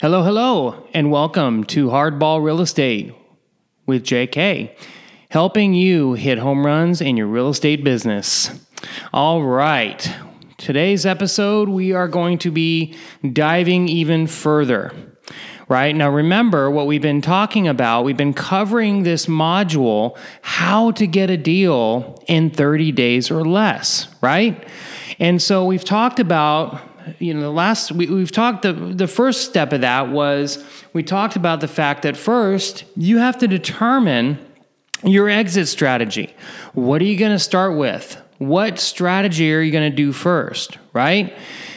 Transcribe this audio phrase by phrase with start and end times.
[0.00, 3.14] Hello, hello, and welcome to Hardball Real Estate
[3.86, 4.76] with JK,
[5.28, 8.50] helping you hit home runs in your real estate business.
[9.12, 10.12] All right,
[10.58, 12.96] today's episode, we are going to be
[13.32, 14.92] diving even further.
[15.68, 18.02] Right now, remember what we've been talking about.
[18.02, 24.08] We've been covering this module how to get a deal in 30 days or less,
[24.20, 24.68] right?
[25.20, 26.80] And so we've talked about
[27.18, 31.02] you know the last we, we've talked the the first step of that was we
[31.02, 34.38] talked about the fact that first you have to determine
[35.02, 36.34] your exit strategy.
[36.72, 38.20] What are you going to start with?
[38.38, 41.36] What strategy are you going to do first right?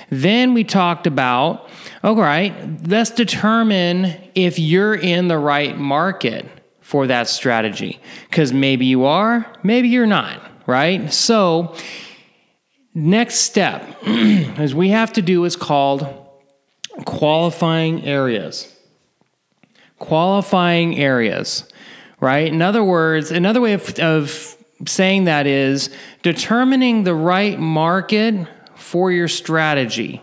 [0.10, 1.70] Then we talked about
[2.04, 2.54] all right
[2.88, 6.46] let's determine if you're in the right market
[6.82, 8.00] for that strategy.
[8.30, 11.12] Because maybe you are maybe you're not right?
[11.12, 11.76] So
[12.98, 16.08] Next step is we have to do is called
[17.06, 18.76] qualifying areas.
[20.00, 21.64] Qualifying areas,
[22.20, 22.52] right?
[22.52, 24.58] In other words, another way of, of
[24.88, 25.92] saying that is
[26.24, 30.20] determining the right market for your strategy.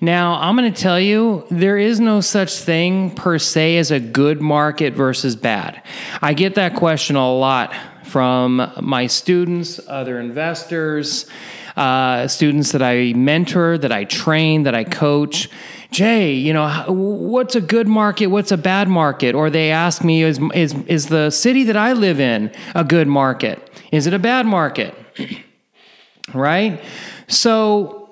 [0.00, 4.00] Now, I'm going to tell you, there is no such thing per se as a
[4.00, 5.80] good market versus bad.
[6.20, 11.30] I get that question a lot from my students, other investors
[11.76, 15.48] uh, students that I mentor, that I train, that I coach.
[15.90, 18.28] Jay, you know, what's a good market?
[18.28, 19.34] What's a bad market?
[19.34, 23.08] Or they ask me, is, is, is the city that I live in a good
[23.08, 23.80] market?
[23.92, 24.94] Is it a bad market?
[26.34, 26.82] right?
[27.28, 28.10] So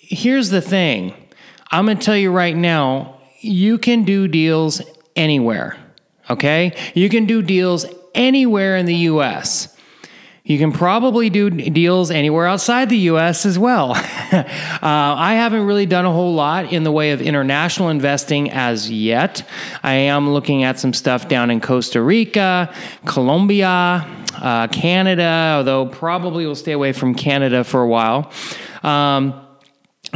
[0.00, 1.14] here's the thing
[1.70, 4.82] I'm going to tell you right now you can do deals
[5.14, 5.76] anywhere.
[6.30, 6.76] Okay?
[6.94, 9.76] You can do deals anywhere in the US.
[10.48, 13.92] You can probably do deals anywhere outside the US as well.
[14.32, 14.46] uh,
[14.82, 19.46] I haven't really done a whole lot in the way of international investing as yet.
[19.82, 26.46] I am looking at some stuff down in Costa Rica, Colombia, uh, Canada, although probably
[26.46, 28.32] will stay away from Canada for a while.
[28.82, 29.47] Um,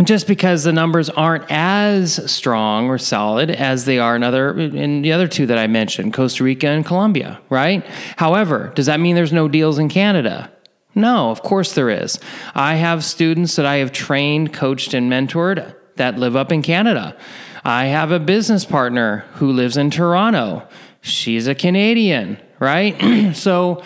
[0.04, 5.02] just because the numbers aren't as strong or solid as they are in other in
[5.02, 7.84] the other two that I mentioned, Costa Rica and Colombia, right?
[8.16, 10.50] However, does that mean there's no deals in Canada?
[10.94, 12.18] No, of course there is.
[12.54, 17.16] I have students that I have trained, coached and mentored that live up in Canada.
[17.64, 20.66] I have a business partner who lives in Toronto.
[21.00, 23.34] She's a Canadian, right?
[23.34, 23.82] so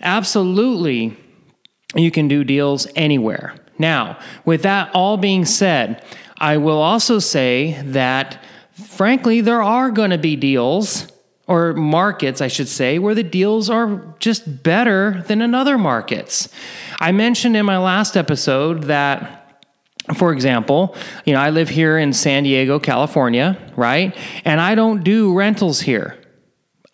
[0.00, 1.16] absolutely
[1.94, 3.54] you can do deals anywhere.
[3.78, 6.04] Now, with that all being said,
[6.38, 8.42] I will also say that,
[8.72, 11.08] frankly, there are going to be deals
[11.46, 16.48] or markets, I should say, where the deals are just better than in other markets.
[16.98, 19.42] I mentioned in my last episode that.
[20.14, 20.94] For example,
[21.24, 24.16] you know, I live here in San Diego, California, right?
[24.44, 26.16] And I don't do rentals here.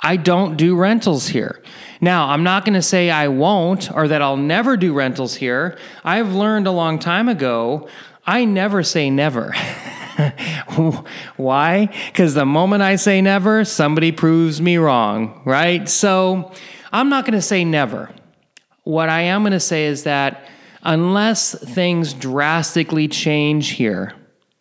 [0.01, 1.63] I don't do rentals here.
[2.03, 5.79] Now, I'm not going to say I won't or that I'll never do rentals here.
[6.03, 7.89] I've learned a long time ago,
[8.27, 9.53] I never say never.
[11.37, 11.89] Why?
[12.07, 15.89] Because the moment I say never, somebody proves me wrong, right?
[15.89, 16.53] So
[16.93, 18.11] I'm not going to say never.
[18.83, 20.49] What I am going to say is that
[20.83, 24.13] unless things drastically change here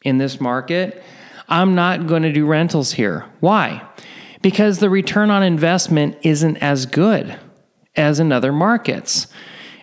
[0.03, 1.03] in this market,
[1.49, 3.25] I'm not going to do rentals here.
[3.39, 3.87] Why?
[4.41, 7.37] Because the return on investment isn't as good
[7.95, 9.27] as in other markets.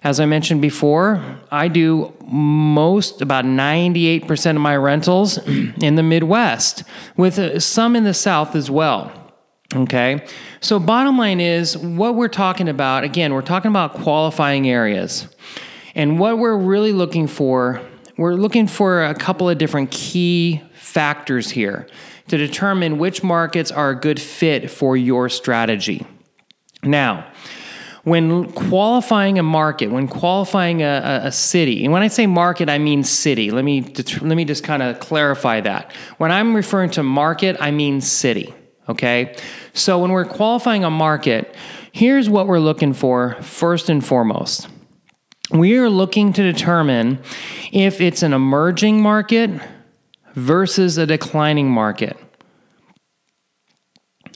[0.02, 6.84] As I mentioned before, I do most, about 98% of my rentals in the Midwest,
[7.16, 9.12] with uh, some in the South as well.
[9.74, 10.24] Okay.
[10.60, 15.28] So, bottom line is what we're talking about again, we're talking about qualifying areas.
[15.94, 17.82] And what we're really looking for,
[18.16, 21.86] we're looking for a couple of different key factors here
[22.28, 26.06] to determine which markets are a good fit for your strategy.
[26.82, 27.30] Now,
[28.04, 32.78] when qualifying a market, when qualifying a, a, city, and when I say market, I
[32.78, 33.50] mean city.
[33.50, 35.92] Let me let me just kind of clarify that.
[36.16, 38.54] When I'm referring to market, I mean city.
[38.88, 39.36] Okay,
[39.74, 41.54] so when we're qualifying a market,
[41.92, 44.68] here's what we're looking for first and foremost.
[45.50, 47.18] We are looking to determine
[47.72, 49.50] if it's an emerging market
[50.34, 52.16] versus a declining market.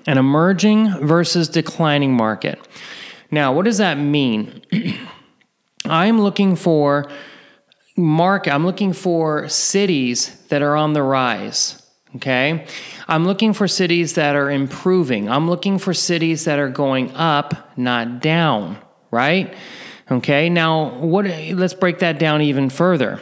[0.06, 2.58] An emerging versus declining market.
[3.30, 4.62] Now, what does that mean?
[5.84, 7.10] I'm looking for
[7.96, 11.78] market, I'm looking for cities that are on the rise.
[12.16, 12.66] Okay?
[13.08, 15.30] I'm looking for cities that are improving.
[15.30, 18.78] I'm looking for cities that are going up, not down,
[19.10, 19.54] right?
[20.10, 20.50] Okay?
[20.50, 23.20] Now, what let's break that down even further.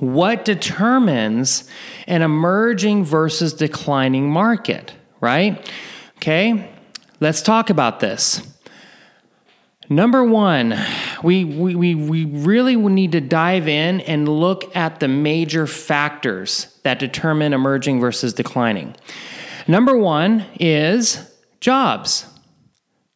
[0.00, 1.68] What determines
[2.06, 5.70] an emerging versus declining market, right?
[6.16, 6.70] Okay,
[7.20, 8.42] let's talk about this.
[9.88, 10.76] Number one,
[11.22, 16.76] we, we, we, we really need to dive in and look at the major factors
[16.82, 18.96] that determine emerging versus declining.
[19.68, 22.26] Number one is jobs.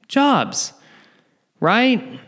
[0.06, 0.73] Jobs,
[1.59, 2.21] right?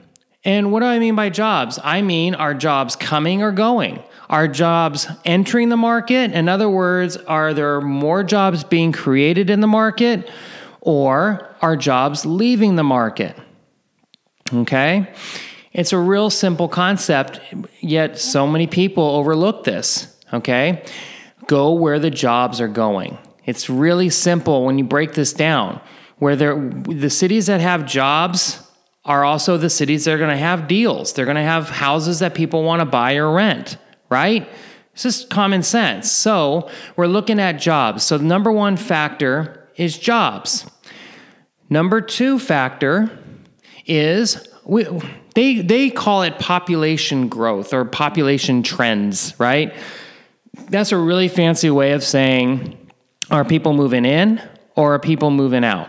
[0.45, 1.79] And what do I mean by jobs?
[1.83, 4.03] I mean, are jobs coming or going?
[4.33, 6.33] Are jobs entering the market?
[6.33, 10.31] In other words, are there more jobs being created in the market
[10.81, 13.37] or are jobs leaving the market?
[14.53, 15.13] Okay?
[15.75, 17.41] It's a real simple concept,
[17.81, 20.17] yet so many people overlook this.
[20.33, 20.83] Okay?
[21.47, 23.19] Go where the jobs are going.
[23.45, 25.79] It's really simple when you break this down.
[26.19, 28.67] Where the cities that have jobs
[29.05, 31.13] are also the cities that are going to have deals.
[31.13, 33.77] They're going to have houses that people want to buy or rent,
[34.13, 34.49] right?
[34.93, 36.11] It's just common sense.
[36.13, 38.05] So we're looking at jobs.
[38.05, 40.67] So the number one factor is jobs.
[41.71, 43.11] Number two factor
[43.87, 44.87] is we,
[45.35, 49.75] they they call it population growth or population trends, right?
[50.69, 52.79] That's a really fancy way of saying
[53.31, 54.43] are people moving in
[54.77, 55.89] or are people moving out?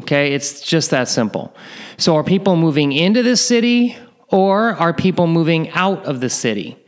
[0.00, 1.54] Okay, it's just that simple.
[1.98, 3.96] So are people moving into the city
[4.28, 6.81] or are people moving out of the city?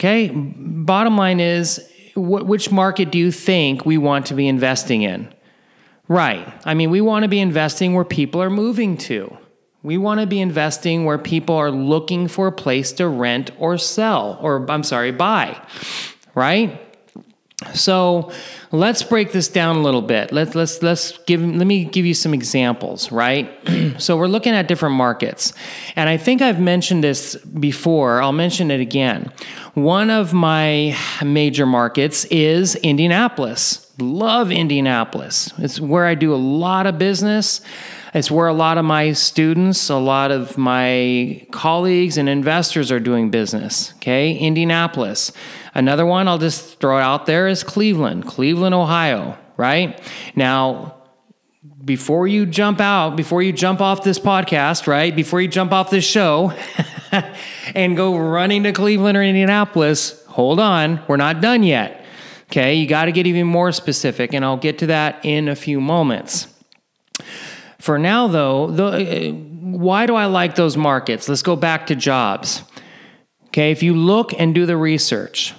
[0.00, 1.78] Okay, bottom line is
[2.14, 5.30] wh- which market do you think we want to be investing in?
[6.08, 6.50] Right.
[6.64, 9.36] I mean, we want to be investing where people are moving to.
[9.82, 13.76] We want to be investing where people are looking for a place to rent or
[13.76, 15.60] sell, or I'm sorry, buy.
[16.34, 16.80] Right?
[17.74, 18.32] So
[18.72, 20.32] let's break this down a little bit.
[20.32, 23.50] Let's let's let's give let me give you some examples, right?
[23.98, 25.52] so we're looking at different markets.
[25.94, 28.22] And I think I've mentioned this before.
[28.22, 29.32] I'll mention it again.
[29.74, 35.52] One of my major markets is Indianapolis love Indianapolis.
[35.58, 37.60] It's where I do a lot of business.
[38.12, 42.98] It's where a lot of my students, a lot of my colleagues and investors are
[42.98, 43.94] doing business.
[43.96, 45.30] Okay, Indianapolis.
[45.74, 50.00] Another one I'll just throw out there is Cleveland, Cleveland, Ohio, right?
[50.34, 50.96] Now,
[51.84, 55.14] before you jump out, before you jump off this podcast, right?
[55.14, 56.52] Before you jump off this show
[57.74, 62.04] and go running to Cleveland or Indianapolis, hold on, we're not done yet.
[62.50, 65.54] Okay, you got to get even more specific, and I'll get to that in a
[65.54, 66.48] few moments.
[67.80, 71.28] For now, though, the, uh, why do I like those markets?
[71.28, 72.62] Let's go back to jobs.
[73.48, 75.54] Okay, if you look and do the research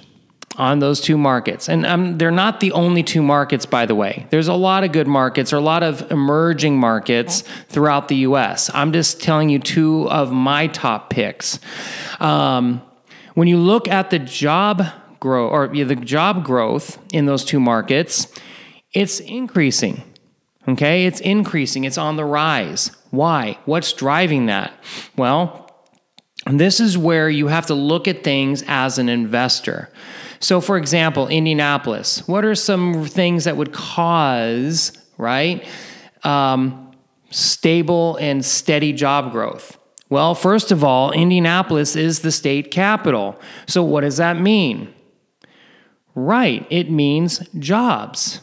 [0.56, 4.26] on those two markets, and um, they're not the only two markets, by the way.
[4.30, 8.70] There's a lot of good markets or a lot of emerging markets throughout the US.
[8.72, 11.58] I'm just telling you two of my top picks.
[12.20, 12.82] Um,
[13.34, 14.84] when you look at the job
[15.20, 18.26] grow or the job growth in those two markets,
[18.92, 20.02] it's increasing.
[20.68, 22.92] Okay, it's increasing, it's on the rise.
[23.10, 23.58] Why?
[23.64, 24.72] What's driving that?
[25.16, 25.68] Well,
[26.46, 29.90] this is where you have to look at things as an investor.
[30.40, 35.66] So, for example, Indianapolis, what are some things that would cause, right,
[36.24, 36.92] um,
[37.30, 39.78] stable and steady job growth?
[40.10, 43.40] Well, first of all, Indianapolis is the state capital.
[43.66, 44.92] So, what does that mean?
[46.14, 48.40] Right, it means jobs.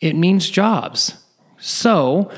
[0.00, 1.21] It means jobs.
[1.62, 2.32] So,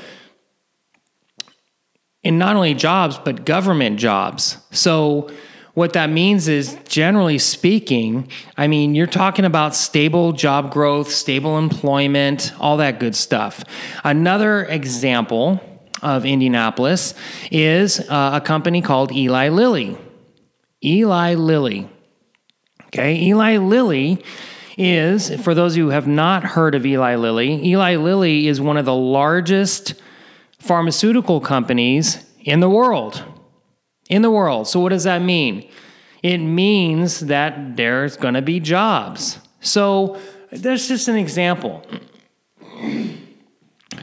[2.23, 4.57] and not only jobs, but government jobs.
[4.71, 5.31] So,
[5.73, 11.57] what that means is, generally speaking, I mean, you're talking about stable job growth, stable
[11.57, 13.63] employment, all that good stuff.
[14.03, 15.59] Another example
[16.01, 17.13] of Indianapolis
[17.51, 19.97] is uh, a company called Eli Lilly.
[20.83, 21.89] Eli Lilly.
[22.85, 24.23] Okay, Eli Lilly
[24.77, 28.85] is, for those who have not heard of Eli Lilly, Eli Lilly is one of
[28.85, 29.95] the largest
[30.59, 33.23] pharmaceutical companies in the world.
[34.09, 34.67] In the world.
[34.67, 35.69] So, what does that mean?
[36.21, 39.39] It means that there's going to be jobs.
[39.61, 40.19] So,
[40.51, 41.83] that's just an example.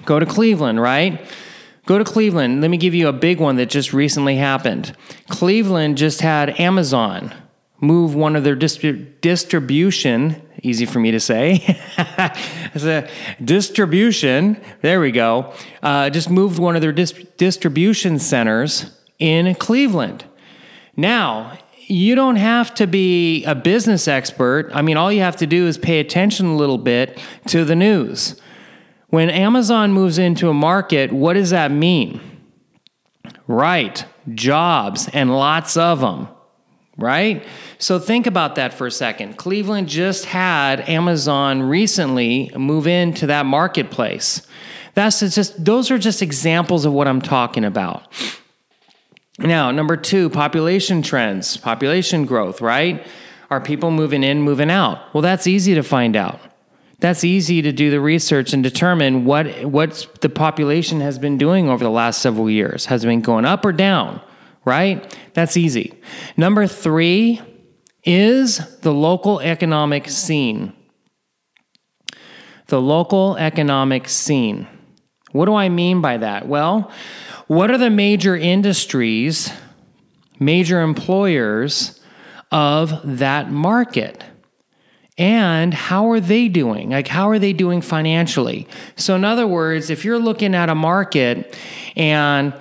[0.05, 1.25] Go to Cleveland, right?
[1.87, 2.61] Go to Cleveland.
[2.61, 4.97] Let me give you a big one that just recently happened.
[5.29, 7.33] Cleveland just had Amazon
[7.81, 13.09] move one of their distribution, easy for me to say, a
[13.45, 15.53] distribution, there we go,
[15.83, 20.25] uh, just moved one of their dis- distribution centers in Cleveland.
[20.97, 24.71] Now, you don't have to be a business expert.
[24.73, 27.75] I mean, all you have to do is pay attention a little bit to the
[27.75, 28.41] news.
[29.09, 32.21] When Amazon moves into a market, what does that mean?
[33.47, 36.29] Right, jobs and lots of them
[37.03, 37.45] right?
[37.79, 39.37] So think about that for a second.
[39.37, 44.47] Cleveland just had Amazon recently move into that marketplace.
[44.95, 48.07] That's just those are just examples of what I'm talking about.
[49.39, 53.05] Now, number 2, population trends, population growth, right?
[53.51, 55.13] Are people moving in, moving out?
[55.13, 56.41] Well, that's easy to find out.
[57.01, 61.69] That's easy to do the research and determine what what the population has been doing
[61.69, 62.87] over the last several years.
[62.87, 64.21] Has it been going up or down?
[64.65, 65.19] Right?
[65.35, 65.95] That's easy.
[66.37, 67.41] Number 3
[68.05, 70.73] is the local economic scene.
[72.69, 74.67] The local economic scene.
[75.33, 76.47] What do I mean by that?
[76.47, 76.91] Well,
[77.47, 79.53] what are the major industries,
[80.39, 82.01] major employers
[82.51, 84.25] of that market?
[85.19, 86.91] And how are they doing?
[86.91, 88.67] Like, how are they doing financially?
[88.97, 91.57] So, in other words, if you're looking at a market
[91.97, 92.55] and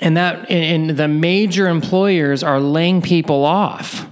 [0.00, 4.06] and that and the major employers are laying people off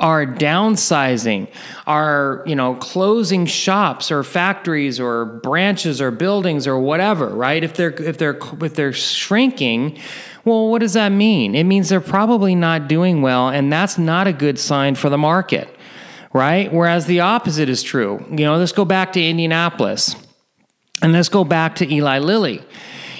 [0.00, 1.48] are downsizing
[1.86, 7.62] are you know closing shops or factories or branches or buildings or whatever right?
[7.62, 9.98] If they're if they're if they're shrinking
[10.44, 11.54] well what does that mean?
[11.54, 15.18] It means they're probably not doing well and that's not a good sign for the
[15.18, 15.68] market
[16.32, 16.72] right?
[16.72, 18.24] Whereas the opposite is true.
[18.30, 20.16] You know let's go back to indianapolis
[21.02, 22.64] and let's go back to eli lilly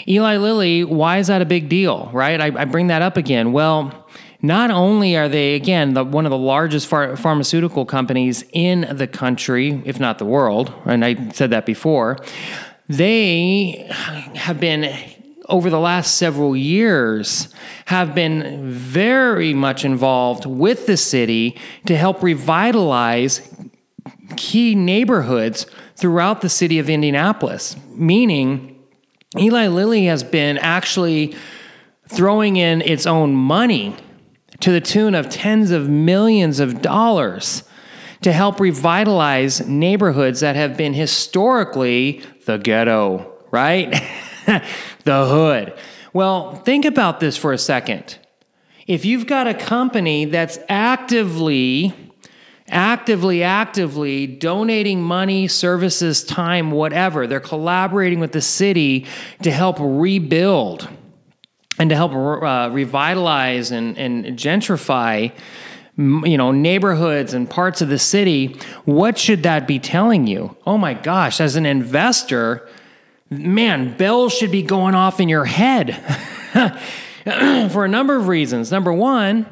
[0.07, 2.41] Eli Lilly, why is that a big deal, right?
[2.41, 3.53] I, I bring that up again.
[3.53, 4.07] Well,
[4.43, 9.07] not only are they, again, the, one of the largest phar- pharmaceutical companies in the
[9.07, 12.19] country, if not the world, and I said that before,
[12.89, 13.91] they
[14.35, 14.95] have been
[15.49, 17.49] over the last several years
[17.87, 23.55] have been very much involved with the city to help revitalize
[24.37, 28.74] key neighborhoods throughout the city of Indianapolis, meaning
[29.39, 31.35] Eli Lilly has been actually
[32.09, 33.97] throwing in its own money
[34.61, 37.65] to the tune of tens of millions of dollars
[38.23, 43.91] to help revitalize neighborhoods that have been historically the ghetto, right?
[45.05, 45.75] the hood.
[46.13, 48.19] Well, think about this for a second.
[48.87, 52.04] If you've got a company that's actively
[52.75, 57.27] actively, actively donating money, services, time, whatever.
[57.27, 59.07] They're collaborating with the city
[59.43, 60.89] to help rebuild
[61.79, 65.33] and to help uh, revitalize and, and gentrify
[65.97, 68.59] you know neighborhoods and parts of the city.
[68.85, 70.57] What should that be telling you?
[70.67, 72.69] Oh my gosh as an investor
[73.31, 75.95] man bells should be going off in your head
[77.73, 78.73] for a number of reasons.
[78.73, 79.47] Number one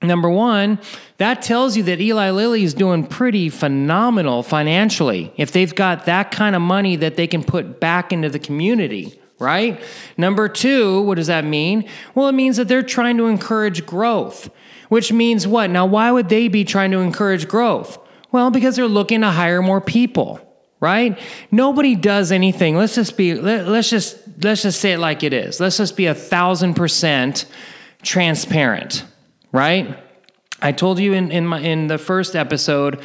[0.00, 0.78] Number one,
[1.16, 5.32] that tells you that Eli Lilly is doing pretty phenomenal financially.
[5.36, 9.20] If they've got that kind of money that they can put back into the community,
[9.40, 9.80] right?
[10.16, 11.88] Number two, what does that mean?
[12.14, 14.50] Well, it means that they're trying to encourage growth,
[14.88, 15.68] which means what?
[15.70, 17.98] Now, why would they be trying to encourage growth?
[18.30, 20.40] Well, because they're looking to hire more people,
[20.78, 21.18] right?
[21.50, 22.76] Nobody does anything.
[22.76, 25.58] Let's just be, let, us just, let's just say it like it is.
[25.58, 27.46] Let's just be a thousand percent
[28.02, 29.04] transparent
[29.52, 29.98] right?
[30.60, 33.00] I told you in, in, my, in the first episode,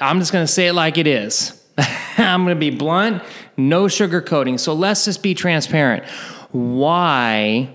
[0.00, 1.62] I'm just going to say it like it is.
[2.18, 3.22] I'm going to be blunt,
[3.56, 4.58] no sugarcoating.
[4.58, 6.04] So let's just be transparent.
[6.50, 7.74] Why?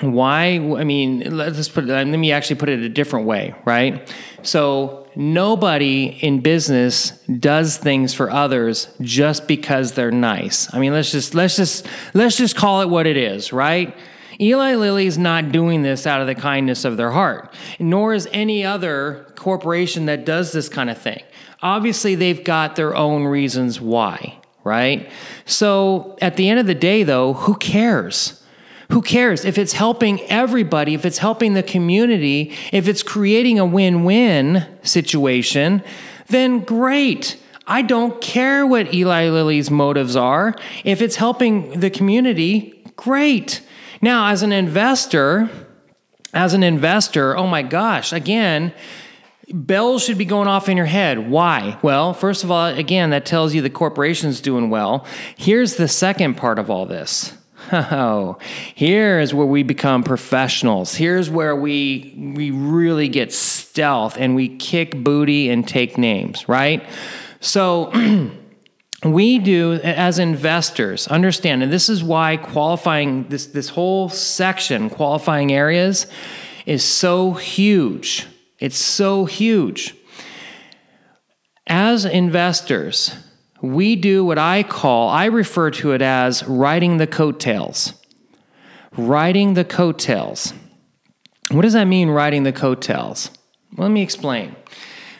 [0.00, 0.44] Why?
[0.56, 1.84] I mean, let's put.
[1.84, 4.12] Let me actually put it a different way, right?
[4.42, 10.72] So nobody in business does things for others just because they're nice.
[10.74, 13.96] I mean, let's just let's just let's just call it what it is, right?
[14.40, 18.28] Eli Lilly is not doing this out of the kindness of their heart, nor is
[18.32, 21.22] any other corporation that does this kind of thing.
[21.62, 25.10] Obviously, they've got their own reasons why, right?
[25.46, 28.42] So at the end of the day, though, who cares?
[28.90, 33.64] Who cares if it's helping everybody, if it's helping the community, if it's creating a
[33.64, 35.82] win win situation,
[36.28, 37.38] then great.
[37.66, 40.54] I don't care what Eli Lilly's motives are.
[40.84, 43.62] If it's helping the community, great.
[44.04, 45.48] Now, as an investor,
[46.34, 48.74] as an investor, oh my gosh, again,
[49.50, 51.30] bells should be going off in your head.
[51.30, 51.78] Why?
[51.80, 55.06] Well, first of all, again, that tells you the corporation's doing well.
[55.38, 57.32] Here's the second part of all this.
[57.72, 58.36] Oh,
[58.74, 60.94] here's where we become professionals.
[60.94, 66.86] Here's where we we really get stealth and we kick booty and take names, right?
[67.40, 67.90] So
[69.04, 75.52] we do as investors understand and this is why qualifying this this whole section qualifying
[75.52, 76.06] areas
[76.66, 78.26] is so huge
[78.58, 79.94] it's so huge
[81.66, 83.14] as investors
[83.60, 87.92] we do what i call i refer to it as riding the coattails
[88.96, 90.52] riding the coattails
[91.50, 93.30] What does that mean, riding the coattails?
[93.76, 94.56] Let me explain.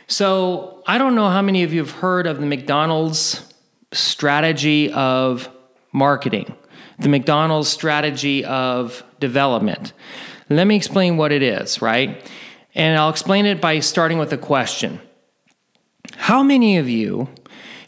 [0.06, 3.53] So, I don't know how many of you have heard of the McDonald's
[3.94, 5.48] strategy of
[5.92, 6.54] marketing,
[6.98, 9.92] the McDonald's strategy of development.
[10.50, 12.30] Let me explain what it is, right?
[12.74, 15.00] And I'll explain it by starting with a question.
[16.16, 17.28] How many of you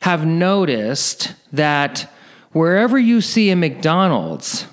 [0.00, 2.10] have noticed that
[2.52, 4.66] wherever you see a McDonald's,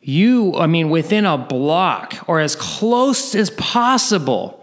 [0.00, 4.57] you, I mean, within a block or as close as possible,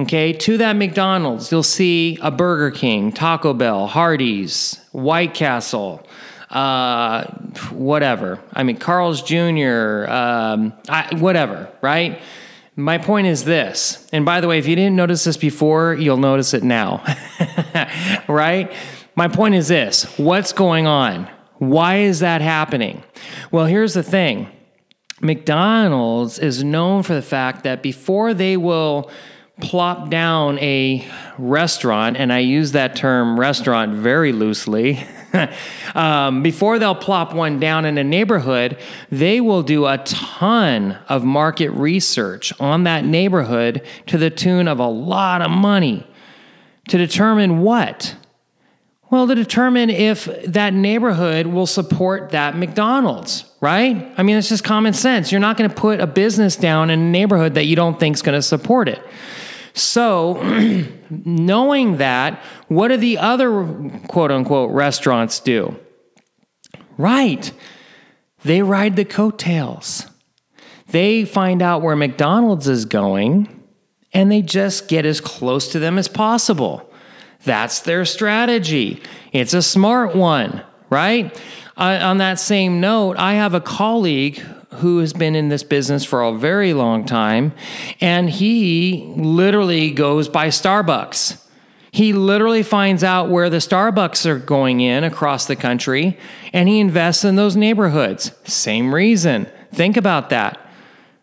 [0.00, 6.06] okay, to that McDonald's, you'll see a Burger King, Taco Bell, Hardee's, White Castle,
[6.50, 7.24] uh,
[7.70, 8.40] whatever.
[8.52, 12.20] I mean, Carl's Jr., um, I, whatever, right?
[12.76, 16.16] My point is this, and by the way, if you didn't notice this before, you'll
[16.16, 17.04] notice it now,
[18.28, 18.72] right?
[19.16, 21.28] My point is this what's going on?
[21.58, 23.02] Why is that happening?
[23.50, 24.48] Well, here's the thing
[25.20, 29.10] McDonald's is known for the fact that before they will
[29.60, 31.06] plop down a
[31.38, 35.06] restaurant, and I use that term restaurant very loosely.
[35.94, 38.78] um, before they'll plop one down in a neighborhood,
[39.10, 44.78] they will do a ton of market research on that neighborhood to the tune of
[44.78, 46.06] a lot of money
[46.88, 48.16] to determine what?
[49.10, 54.12] Well, to determine if that neighborhood will support that McDonald's, right?
[54.16, 55.32] I mean, it's just common sense.
[55.32, 58.14] You're not going to put a business down in a neighborhood that you don't think
[58.14, 59.02] is going to support it.
[59.74, 60.34] So,
[61.10, 63.64] knowing that, what do the other
[64.08, 65.78] quote unquote restaurants do?
[66.96, 67.52] Right.
[68.44, 70.06] They ride the coattails.
[70.88, 73.60] They find out where McDonald's is going
[74.12, 76.90] and they just get as close to them as possible.
[77.44, 79.02] That's their strategy.
[79.32, 81.34] It's a smart one, right?
[81.76, 84.42] Uh, on that same note, I have a colleague
[84.74, 87.52] who has been in this business for a very long time,
[88.00, 91.44] and he literally goes by Starbucks.
[91.92, 96.16] He literally finds out where the Starbucks are going in across the country,
[96.52, 98.32] and he invests in those neighborhoods.
[98.44, 99.46] Same reason.
[99.72, 100.70] Think about that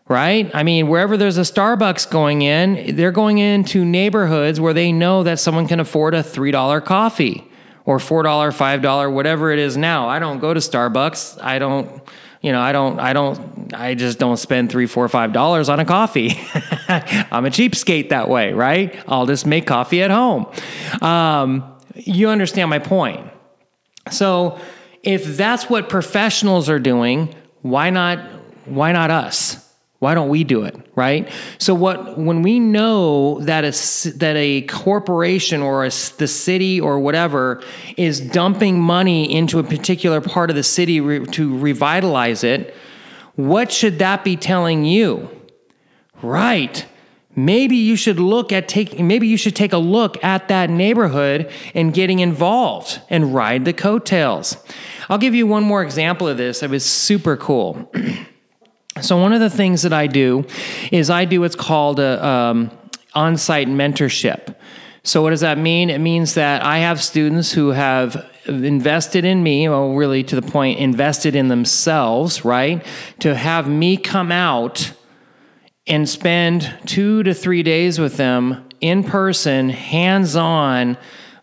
[0.08, 0.50] right?
[0.54, 5.22] I mean, wherever there's a Starbucks going in, they're going into neighborhoods where they know
[5.22, 7.44] that someone can afford a $3 coffee
[7.84, 10.08] or $4, $5, whatever it is now.
[10.08, 11.42] I don't go to Starbucks.
[11.42, 12.02] I don't,
[12.40, 15.80] you know, I don't, I don't, I just don't spend three, four, five dollars on
[15.80, 16.30] a coffee.
[16.88, 18.94] I'm a cheapskate that way, right?
[19.08, 20.46] I'll just make coffee at home.
[21.02, 23.28] Um, you understand my point.
[24.10, 24.58] So
[25.02, 28.18] if that's what professionals are doing, why not,
[28.66, 29.67] why not us?
[30.00, 31.28] Why don't we do it, right?
[31.58, 33.72] So what when we know that a
[34.18, 37.62] that a corporation or a, the city or whatever
[37.96, 42.76] is dumping money into a particular part of the city re, to revitalize it,
[43.34, 45.28] what should that be telling you?
[46.22, 46.86] Right.
[47.34, 51.50] Maybe you should look at take maybe you should take a look at that neighborhood
[51.74, 54.56] and getting involved and ride the coattails.
[55.08, 56.62] I'll give you one more example of this.
[56.62, 57.92] It was super cool.
[59.02, 60.44] So, one of the things that I do
[60.90, 62.70] is I do what's called a um,
[63.14, 64.54] on site mentorship.
[65.04, 65.90] So, what does that mean?
[65.90, 70.42] It means that I have students who have invested in me, well, really to the
[70.42, 72.84] point, invested in themselves, right?
[73.20, 74.92] To have me come out
[75.86, 80.96] and spend two to three days with them in person, hands on.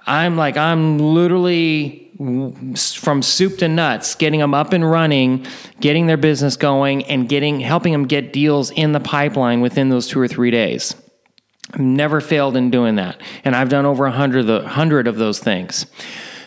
[0.06, 5.46] I'm like, I'm literally from soup to nuts, getting them up and running,
[5.82, 10.08] getting their business going, and getting helping them get deals in the pipeline within those
[10.08, 10.96] two or three days.
[11.74, 15.40] I've never failed in doing that, and I've done over a hundred hundred of those
[15.40, 15.88] things.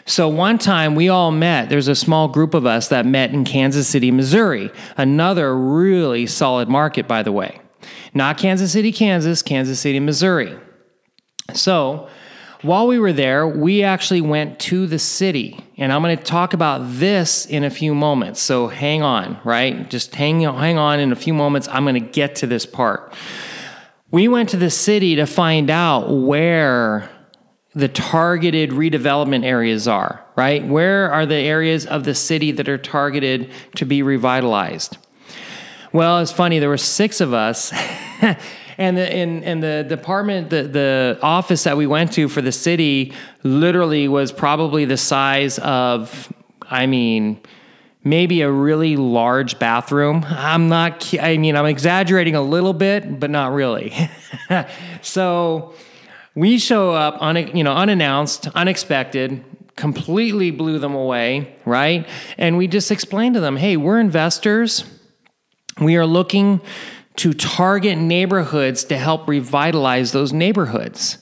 [0.06, 1.68] So one time we all met.
[1.68, 4.70] There's a small group of us that met in Kansas City, Missouri.
[4.96, 7.60] Another really solid market, by the way.
[8.14, 10.58] Not Kansas City, Kansas, Kansas City, Missouri.
[11.52, 12.08] So
[12.62, 16.54] while we were there, we actually went to the city, and I'm going to talk
[16.54, 18.40] about this in a few moments.
[18.40, 19.88] So hang on, right?
[19.88, 20.98] Just hang hang on.
[20.98, 23.14] In a few moments, I'm going to get to this part.
[24.10, 27.08] We went to the city to find out where
[27.74, 30.66] the targeted redevelopment areas are, right?
[30.66, 34.96] Where are the areas of the city that are targeted to be revitalized?
[35.92, 37.72] Well, it's funny, there were six of us.
[38.78, 42.52] And the in, and the department, the the office that we went to for the
[42.52, 43.12] city,
[43.42, 46.32] literally was probably the size of,
[46.70, 47.40] I mean,
[48.04, 50.24] maybe a really large bathroom.
[50.28, 51.12] I'm not.
[51.20, 53.92] I mean, I'm exaggerating a little bit, but not really.
[55.02, 55.74] so
[56.36, 59.44] we show up on you know unannounced, unexpected
[59.78, 62.06] completely blew them away, right?
[62.36, 64.84] And we just explained to them, hey, we're investors.
[65.80, 66.60] We are looking
[67.18, 71.18] to target neighborhoods to help revitalize those neighborhoods,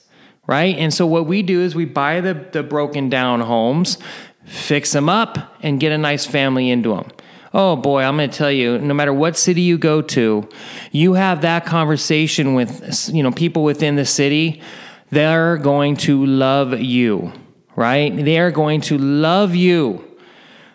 [0.46, 0.76] right?
[0.76, 3.96] And so what we do is we buy the, the broken down homes,
[4.44, 7.10] fix them up, and get a nice family into them.
[7.54, 10.46] Oh boy, I'm going to tell you, no matter what city you go to,
[10.92, 14.60] you have that conversation with you know people within the city,
[15.08, 17.32] they're going to love you,
[17.74, 18.14] right?
[18.14, 20.04] They are going to love you.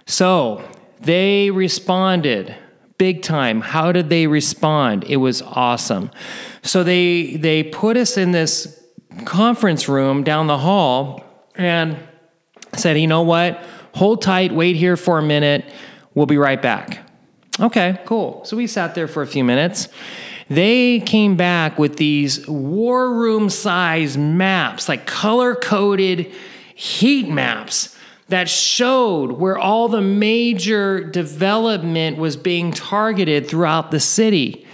[0.08, 0.68] So,
[1.00, 2.56] they responded
[3.02, 3.62] big time.
[3.62, 5.06] How did they respond?
[5.06, 6.12] It was awesome.
[6.62, 8.80] So they they put us in this
[9.26, 11.24] conference room down the hall
[11.56, 11.98] and
[12.76, 13.60] said, "You know what?
[13.96, 15.66] Hold tight, wait here for a minute.
[16.14, 17.00] We'll be right back."
[17.60, 18.46] Okay, cool.
[18.46, 19.88] So we sat there for a few minutes.
[20.48, 26.32] They came back with these war room size maps, like color coded
[26.76, 27.98] heat maps
[28.32, 34.66] that showed where all the major development was being targeted throughout the city.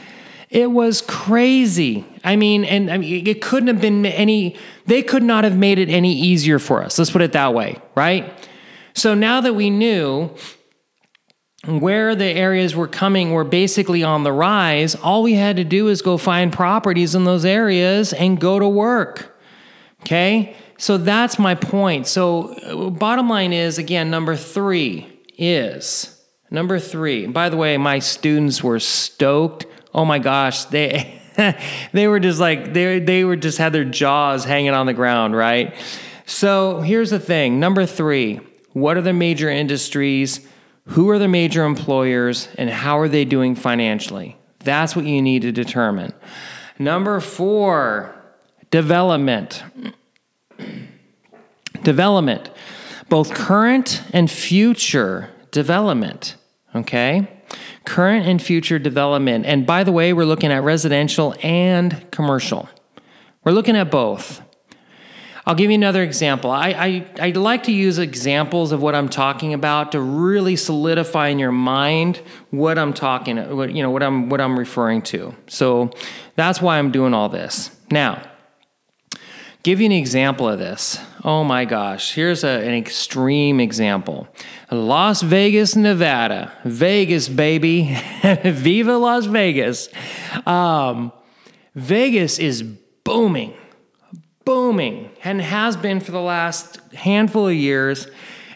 [0.49, 2.05] It was crazy.
[2.23, 5.79] I mean, and I mean, it couldn't have been any, they could not have made
[5.79, 6.97] it any easier for us.
[6.99, 8.31] Let's put it that way, right?
[8.93, 10.29] So now that we knew
[11.65, 15.87] where the areas were coming were basically on the rise, all we had to do
[15.87, 19.35] is go find properties in those areas and go to work.
[20.01, 20.55] Okay?
[20.77, 22.07] So that's my point.
[22.07, 26.17] So, uh, bottom line is again, number three is
[26.51, 27.27] number three.
[27.27, 29.65] By the way, my students were stoked.
[29.93, 31.21] Oh my gosh, they
[31.93, 35.35] they were just like they they were just had their jaws hanging on the ground,
[35.35, 35.75] right?
[36.25, 37.59] So here's the thing.
[37.59, 38.41] Number three,
[38.73, 40.45] what are the major industries?
[40.91, 44.37] Who are the major employers and how are they doing financially?
[44.59, 46.13] That's what you need to determine.
[46.79, 48.15] Number four,
[48.71, 49.63] development.
[51.87, 52.49] Development,
[53.07, 56.35] both current and future development.
[56.75, 57.25] Okay?
[57.85, 59.45] Current and future development.
[59.45, 62.67] And by the way, we're looking at residential and commercial.
[63.45, 64.41] We're looking at both.
[65.45, 66.51] I'll give you another example.
[66.51, 71.29] I, I, I like to use examples of what I'm talking about to really solidify
[71.29, 75.33] in your mind what I'm talking, what, you know, what I'm, what I'm referring to.
[75.47, 75.91] So
[76.35, 77.71] that's why I'm doing all this.
[77.89, 78.29] Now,
[79.67, 80.97] give you an example of this.
[81.25, 84.29] Oh my gosh, here's a, an extreme example
[84.71, 86.53] Las Vegas, Nevada.
[86.63, 87.93] Vegas, baby.
[88.45, 89.89] Viva Las Vegas.
[90.45, 91.11] Um,
[91.75, 93.57] Vegas is booming,
[94.45, 98.07] booming, and has been for the last handful of years.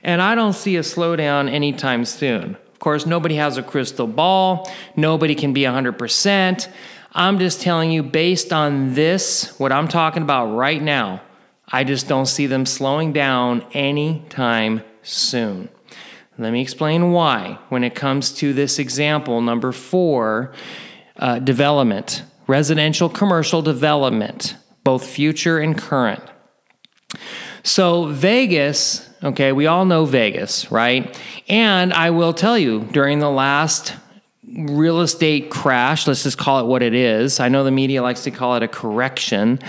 [0.03, 2.55] And I don't see a slowdown anytime soon.
[2.55, 6.69] Of course, nobody has a crystal ball, nobody can be 100%.
[7.13, 11.21] I'm just telling you, based on this, what I'm talking about right now,
[11.67, 15.67] I just don't see them slowing down anytime soon.
[16.37, 17.59] Let me explain why.
[17.69, 20.53] When it comes to this example, number four,
[21.17, 26.23] uh, development, residential commercial development, both future and current.
[27.63, 31.15] So, Vegas, okay, we all know Vegas, right?
[31.49, 33.95] And I will tell you, during the last
[34.55, 37.39] real estate crash, let's just call it what it is.
[37.39, 39.59] I know the media likes to call it a correction.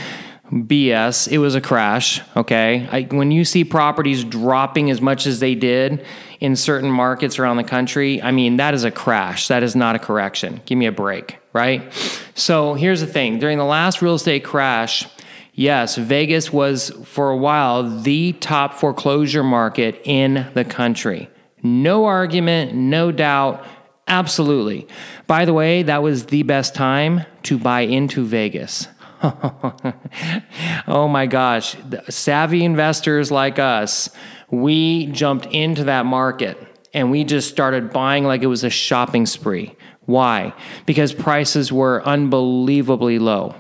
[0.52, 1.28] BS.
[1.28, 2.20] It was a crash.
[2.36, 2.86] Okay.
[2.92, 6.04] I, when you see properties dropping as much as they did
[6.40, 9.48] in certain markets around the country, I mean, that is a crash.
[9.48, 10.60] That is not a correction.
[10.66, 11.38] Give me a break.
[11.54, 11.92] Right.
[12.34, 15.06] So here's the thing during the last real estate crash,
[15.54, 21.30] yes, Vegas was for a while the top foreclosure market in the country.
[21.62, 23.64] No argument, no doubt.
[24.12, 24.87] Absolutely.
[25.27, 28.87] By the way, that was the best time to buy into Vegas.
[29.22, 31.77] oh my gosh.
[32.11, 34.11] Savvy investors like us,
[34.51, 36.59] we jumped into that market
[36.92, 39.75] and we just started buying like it was a shopping spree.
[40.05, 40.53] Why?
[40.85, 43.55] Because prices were unbelievably low.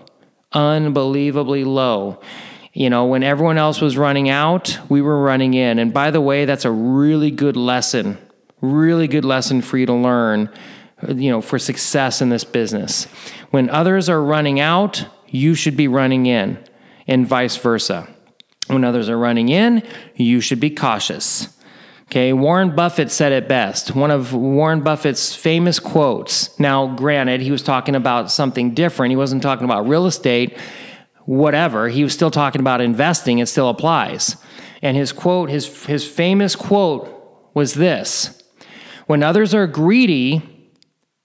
[0.52, 2.20] Unbelievably low.
[2.74, 5.78] You know, when everyone else was running out, we were running in.
[5.78, 8.18] And by the way, that's a really good lesson,
[8.62, 10.48] really good lesson for you to learn,
[11.06, 13.04] uh, you know, for success in this business.
[13.50, 16.58] When others are running out, you should be running in,
[17.06, 18.08] and vice versa.
[18.68, 21.48] When others are running in, you should be cautious.
[22.12, 23.96] Okay, Warren Buffett said it best.
[23.96, 26.58] One of Warren Buffett's famous quotes.
[26.60, 29.10] Now, granted, he was talking about something different.
[29.10, 30.58] He wasn't talking about real estate,
[31.24, 31.88] whatever.
[31.88, 33.38] He was still talking about investing.
[33.38, 34.36] It still applies.
[34.82, 37.08] And his quote, his, his famous quote
[37.54, 38.41] was this
[39.06, 40.42] When others are greedy,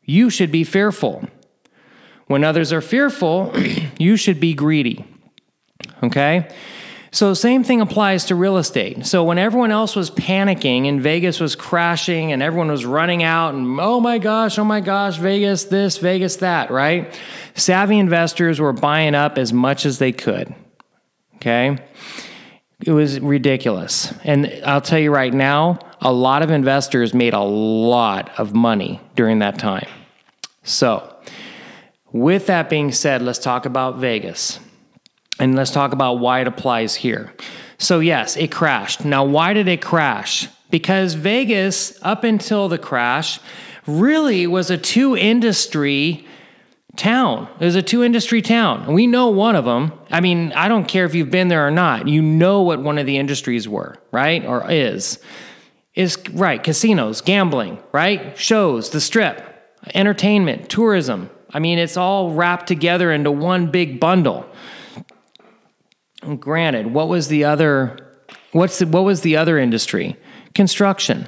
[0.04, 1.28] you should be fearful.
[2.28, 3.54] When others are fearful,
[3.98, 5.06] you should be greedy.
[6.04, 6.50] Okay?
[7.12, 9.06] So, same thing applies to real estate.
[9.06, 13.54] So, when everyone else was panicking and Vegas was crashing and everyone was running out
[13.54, 17.18] and, oh my gosh, oh my gosh, Vegas this, Vegas that, right?
[17.56, 20.54] Savvy investors were buying up as much as they could.
[21.36, 21.78] Okay?
[22.86, 24.14] It was ridiculous.
[24.24, 29.02] And I'll tell you right now, a lot of investors made a lot of money
[29.16, 29.88] during that time.
[30.64, 31.16] So,
[32.12, 34.60] with that being said, let's talk about Vegas.
[35.40, 37.34] And let's talk about why it applies here.
[37.78, 39.06] So, yes, it crashed.
[39.06, 40.48] Now, why did it crash?
[40.70, 43.40] Because Vegas, up until the crash,
[43.86, 46.26] really was a two industry
[46.96, 47.48] town.
[47.60, 48.92] It was a two industry town.
[48.92, 49.94] We know one of them.
[50.10, 52.08] I mean, I don't care if you've been there or not.
[52.08, 54.44] You know what one of the industries were, right?
[54.44, 55.20] Or is.
[55.98, 58.38] Is right, casinos, gambling, right?
[58.38, 59.44] Shows, the strip,
[59.96, 61.32] entertainment, tourism.
[61.52, 64.46] I mean, it's all wrapped together into one big bundle.
[66.40, 67.98] Granted, what was the other
[68.52, 70.16] what's the, what was the other industry?
[70.54, 71.28] Construction.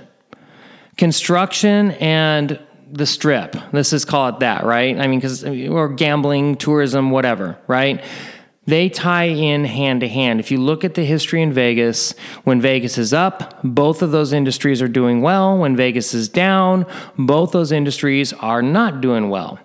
[0.97, 2.59] Construction and
[2.91, 3.55] the strip.
[3.73, 4.99] Let's just call it that, right?
[4.99, 8.03] I mean, because or gambling, tourism, whatever, right?
[8.69, 10.39] They tie in hand to hand.
[10.39, 14.31] If you look at the history in Vegas, when Vegas is up, both of those
[14.31, 15.57] industries are doing well.
[15.57, 16.85] When Vegas is down,
[17.17, 19.57] both those industries are not doing well.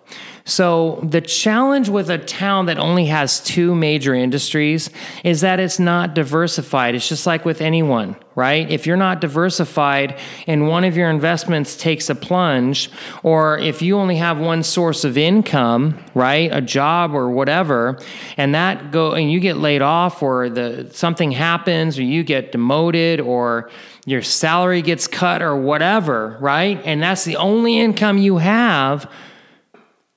[0.46, 4.90] So, the challenge with a town that only has two major industries
[5.24, 6.94] is that it's not diversified.
[6.94, 8.70] It's just like with anyone, right?
[8.70, 12.90] If you're not diversified and one of your investments takes a plunge,
[13.22, 17.98] or if you only have one source of income, right, a job or whatever,
[18.36, 22.52] and that go and you get laid off, or the something happens, or you get
[22.52, 23.70] demoted, or
[24.04, 29.10] your salary gets cut, or whatever, right, and that's the only income you have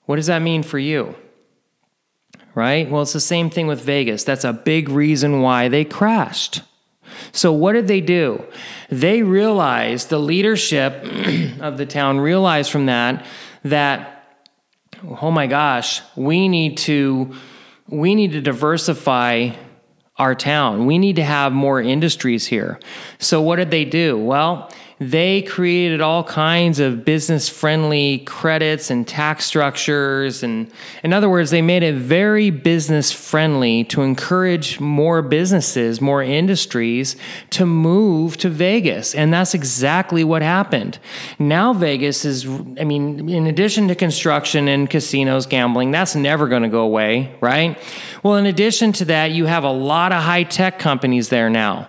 [0.08, 1.15] what does that mean for you?
[2.56, 2.89] Right?
[2.89, 4.24] Well, it's the same thing with Vegas.
[4.24, 6.62] That's a big reason why they crashed.
[7.32, 8.43] So, what did they do?
[8.89, 11.04] They realized, the leadership
[11.60, 13.26] of the town realized from that,
[13.63, 14.41] that,
[15.22, 17.36] oh my gosh, we need to.
[17.89, 19.52] We need to diversify
[20.17, 20.88] our town.
[20.88, 22.82] We need to have more industries here.
[23.20, 24.17] So, what did they do?
[24.17, 30.42] Well, they created all kinds of business friendly credits and tax structures.
[30.42, 30.72] And
[31.04, 37.16] in other words, they made it very business friendly to encourage more businesses, more industries
[37.52, 39.14] to move to Vegas.
[39.14, 40.98] And that's exactly what happened.
[41.38, 46.64] Now, Vegas is, I mean, in addition to construction and casinos, gambling, that's never going
[46.64, 47.78] to go away, right?
[48.24, 51.88] Well, in addition to that, you have a lot of high tech companies there now.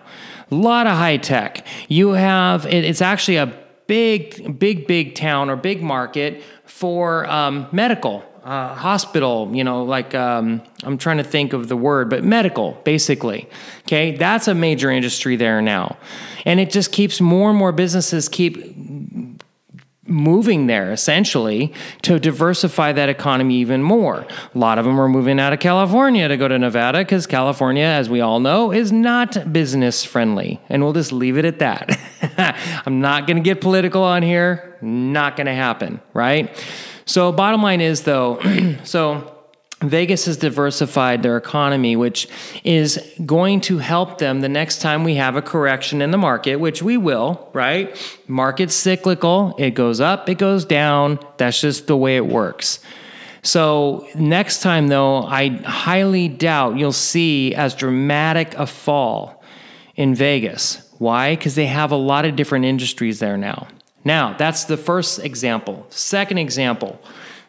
[0.51, 1.67] A lot of high tech.
[1.89, 3.55] You have, it's actually a
[3.87, 8.25] big, big, big town or big market for um, medical.
[8.45, 12.81] Uh, hospital, you know, like um, I'm trying to think of the word, but medical,
[12.83, 13.47] basically.
[13.83, 15.99] Okay, that's a major industry there now,
[16.47, 18.75] and it just keeps more and more businesses keep
[20.09, 24.27] moving there essentially to diversify that economy even more.
[24.55, 27.85] A lot of them are moving out of California to go to Nevada because California,
[27.85, 30.61] as we all know, is not business friendly.
[30.69, 31.99] And we'll just leave it at that.
[32.87, 34.77] I'm not going to get political on here.
[34.81, 36.51] Not going to happen, right?
[37.05, 38.41] So, bottom line is though,
[38.85, 39.38] so
[39.81, 42.29] Vegas has diversified their economy, which
[42.65, 46.57] is going to help them the next time we have a correction in the market,
[46.57, 47.97] which we will, right?
[48.27, 51.21] Market's cyclical, it goes up, it goes down.
[51.37, 52.81] That's just the way it works.
[53.43, 59.45] So, next time though, I highly doubt you'll see as dramatic a fall
[59.95, 60.83] in Vegas.
[60.99, 61.37] Why?
[61.37, 63.69] Because they have a lot of different industries there now.
[64.05, 65.87] Now, that's the first example.
[65.91, 67.01] Second example,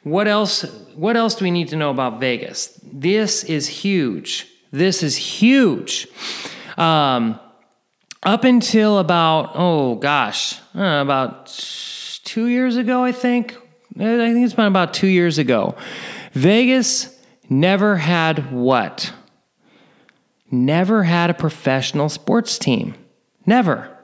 [0.03, 0.63] what else
[0.95, 2.79] what else do we need to know about Vegas?
[2.83, 4.47] This is huge.
[4.71, 6.07] This is huge.
[6.77, 7.39] Um,
[8.23, 11.47] up until about oh gosh, uh, about
[12.23, 13.57] two years ago, I think.
[13.95, 15.75] I think it's been about two years ago.
[16.33, 17.13] Vegas
[17.49, 19.11] never had what?
[20.51, 22.93] Never had a professional sports team.
[23.45, 23.95] Never.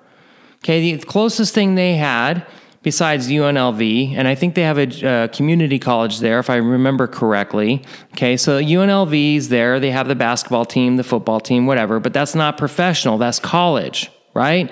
[0.57, 2.45] Okay, the closest thing they had
[2.85, 7.07] besides UNLV, and I think they have a uh, community college there, if I remember
[7.07, 7.83] correctly.
[8.13, 9.79] Okay, so UNLV is there.
[9.79, 13.17] They have the basketball team, the football team, whatever, but that's not professional.
[13.17, 14.71] That's college, right?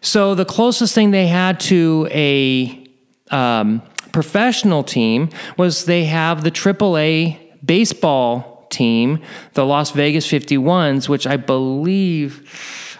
[0.00, 2.88] So the closest thing they had to a
[3.30, 5.28] um, professional team
[5.58, 9.20] was they have the AAA baseball team,
[9.52, 12.48] the Las Vegas 51s, which I believe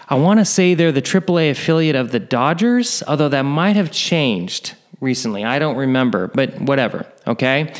[0.07, 3.91] I want to say they're the AAA affiliate of the Dodgers, although that might have
[3.91, 5.43] changed recently.
[5.43, 7.73] I don't remember, but whatever, okay?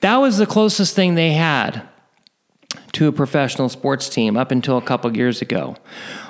[0.00, 1.82] That was the closest thing they had
[2.92, 5.76] to a professional sports team up until a couple years ago.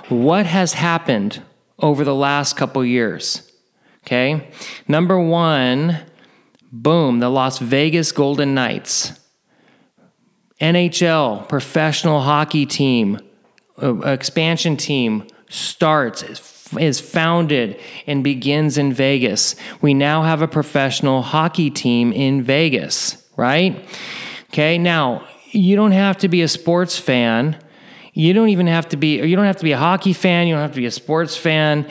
[0.08, 1.42] What has happened
[1.78, 3.50] over the last couple years?
[4.04, 4.50] Okay.
[4.86, 5.98] Number one,
[6.72, 9.18] boom, the Las Vegas Golden Knights.
[10.60, 13.18] NHL, professional hockey team,
[13.82, 16.22] uh, expansion team starts,
[16.78, 19.54] is founded, and begins in Vegas.
[19.80, 23.88] We now have a professional hockey team in Vegas, right?
[24.48, 27.58] Okay, now you don't have to be a sports fan.
[28.12, 30.46] You don't even have to be, you don't have to be a hockey fan.
[30.46, 31.88] You don't have to be a sports fan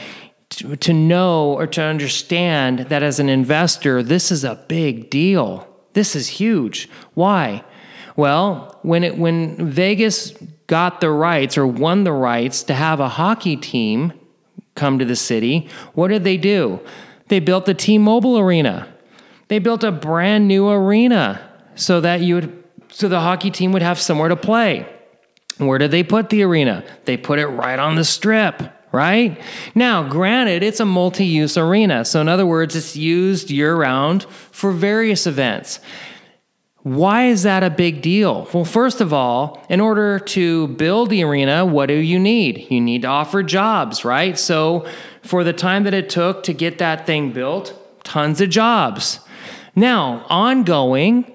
[0.52, 5.68] to, to know or to understand that as an investor, this is a big deal.
[5.94, 6.90] This is huge.
[7.14, 7.64] Why?
[8.16, 10.34] Well, when it when Vegas
[10.68, 14.14] got the rights or won the rights to have a hockey team
[14.76, 16.80] come to the city, what did they do?
[17.28, 18.88] They built the T-Mobile Arena.
[19.48, 23.82] They built a brand new arena so that you would so the hockey team would
[23.82, 24.88] have somewhere to play.
[25.58, 26.84] Where did they put the arena?
[27.06, 29.42] They put it right on the strip, right?
[29.74, 32.06] Now, granted, it's a multi use arena.
[32.06, 35.80] So, in other words, it's used year round for various events.
[36.84, 38.48] Why is that a big deal?
[38.54, 42.68] Well, first of all, in order to build the arena, what do you need?
[42.70, 44.38] You need to offer jobs, right?
[44.38, 44.86] So,
[45.22, 49.22] for the time that it took to get that thing built, tons of jobs.
[49.78, 51.32] Now, ongoing,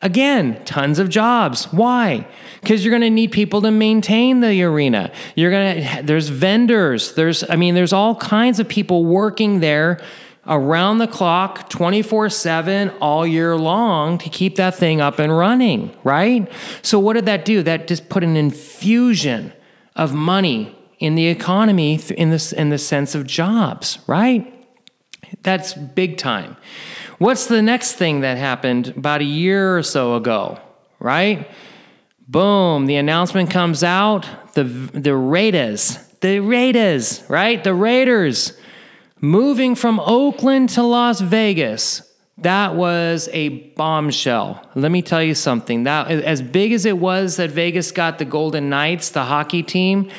[0.00, 1.64] again, tons of jobs.
[1.72, 2.28] Why?
[2.60, 5.10] Because you're going to need people to maintain the arena.
[5.34, 10.00] You're going to there's vendors, there's I mean there's all kinds of people working there
[10.46, 15.96] around the clock, 24 7, all year long to keep that thing up and running,
[16.04, 16.50] right?
[16.82, 17.62] So, what did that do?
[17.62, 19.52] That just put an infusion
[19.96, 24.50] of money in the economy in, this, in the sense of jobs, right?
[25.42, 26.56] That's big time.
[27.18, 30.58] What's the next thing that happened about a year or so ago,
[30.98, 31.50] right?
[32.26, 37.62] Boom, the announcement comes out the, the Raiders, the Raiders, right?
[37.62, 38.54] The Raiders
[39.24, 42.02] Moving from Oakland to Las Vegas,
[42.36, 44.62] that was a bombshell.
[44.74, 45.84] Let me tell you something.
[45.84, 50.10] That as big as it was that Vegas got the Golden Knights, the hockey team,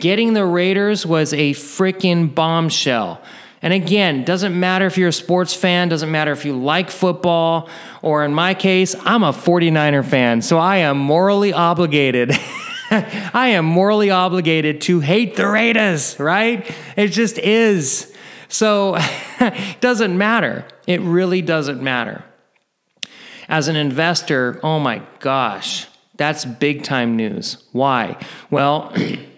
[0.00, 3.22] getting the Raiders was a freaking bombshell.
[3.62, 7.70] And again, doesn't matter if you're a sports fan, doesn't matter if you like football,
[8.02, 12.32] or in my case, I'm a 49er fan, so I am morally obligated.
[12.90, 16.70] I am morally obligated to hate the Raiders, right?
[16.98, 18.11] It just is.
[18.52, 18.96] So
[19.40, 20.66] it doesn't matter.
[20.86, 22.24] It really doesn't matter.
[23.48, 25.86] As an investor, oh my gosh,
[26.16, 27.64] that's big time news.
[27.72, 28.18] Why?
[28.50, 28.92] Well,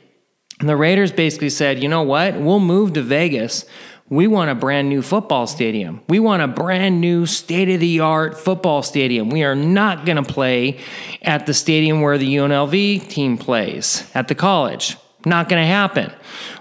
[0.61, 2.35] the Raiders basically said, you know what?
[2.35, 3.65] We'll move to Vegas.
[4.11, 6.03] We want a brand new football stadium.
[6.09, 9.31] We want a brand new state of the art football stadium.
[9.31, 10.81] We are not going to play
[11.23, 14.97] at the stadium where the UNLV team plays at the college.
[15.25, 16.13] Not going to happen.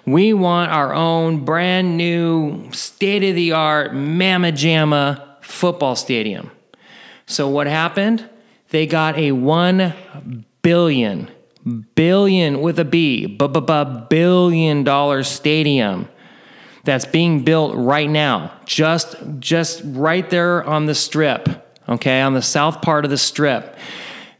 [0.06, 6.52] We want our own brand new, state of the art, mamma jamma football stadium.
[7.26, 8.30] So, what happened?
[8.70, 11.32] They got a 1 billion,
[11.96, 16.10] billion with a B, billion dollar stadium
[16.84, 21.48] that's being built right now, just, just right there on the strip,
[21.88, 23.78] okay, on the south part of the strip.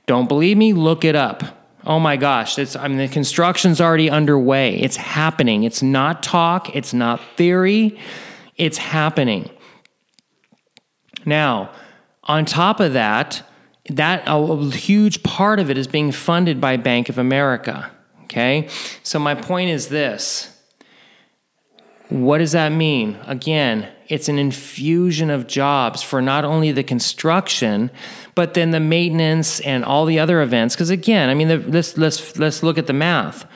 [0.08, 0.74] Don't believe me?
[0.74, 1.63] Look it up.
[1.86, 4.80] Oh my gosh, it's I mean the construction's already underway.
[4.80, 5.64] It's happening.
[5.64, 8.00] It's not talk, it's not theory.
[8.56, 9.50] It's happening.
[11.26, 11.72] Now,
[12.24, 13.44] on top of that,
[13.90, 17.92] that a huge part of it is being funded by Bank of America,
[18.24, 18.70] okay?
[19.04, 20.53] So my point is this.
[22.14, 23.18] What does that mean?
[23.26, 27.90] Again, it's an infusion of jobs for not only the construction,
[28.36, 30.76] but then the maintenance and all the other events.
[30.76, 33.48] Because again, I mean, the, let's let's let's look at the math.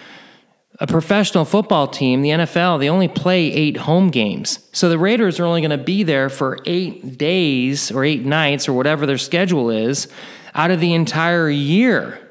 [0.79, 4.67] A professional football team, the NFL, they only play eight home games.
[4.71, 8.67] So the Raiders are only going to be there for eight days or eight nights
[8.67, 10.07] or whatever their schedule is
[10.55, 12.27] out of the entire year,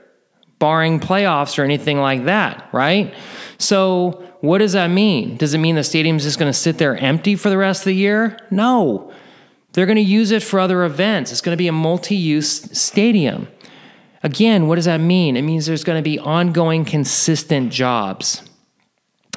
[0.58, 3.14] barring playoffs or anything like that, right?
[3.58, 5.36] So what does that mean?
[5.36, 7.86] Does it mean the stadium's just going to sit there empty for the rest of
[7.86, 8.38] the year?
[8.50, 9.12] No.
[9.72, 11.32] They're going to use it for other events.
[11.32, 13.48] It's going to be a multi use stadium.
[14.22, 15.36] Again, what does that mean?
[15.36, 18.42] It means there's going to be ongoing, consistent jobs.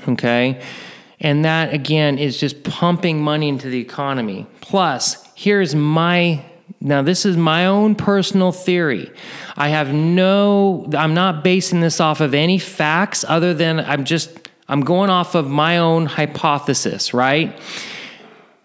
[0.07, 0.61] Okay?
[1.19, 4.47] And that, again, is just pumping money into the economy.
[4.61, 6.43] Plus, here's my
[6.82, 9.11] now, this is my own personal theory.
[9.57, 14.38] I have no, I'm not basing this off of any facts other than I'm just,
[14.70, 17.59] I'm going off of my own hypothesis, right?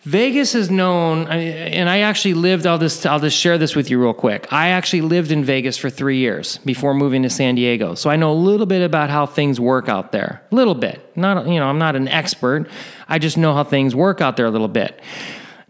[0.02, 2.66] Vegas is known, and I actually lived.
[2.66, 4.52] I'll just I'll just share this with you real quick.
[4.52, 8.16] I actually lived in Vegas for three years before moving to San Diego, so I
[8.16, 10.42] know a little bit about how things work out there.
[10.52, 12.68] A little bit, not you know, I'm not an expert.
[13.08, 15.00] I just know how things work out there a little bit.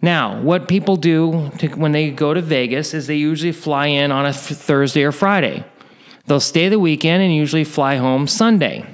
[0.03, 4.11] Now, what people do to, when they go to Vegas is they usually fly in
[4.11, 5.65] on a Thursday or Friday.
[6.27, 8.85] They'll stay the weekend and usually fly home Sunday.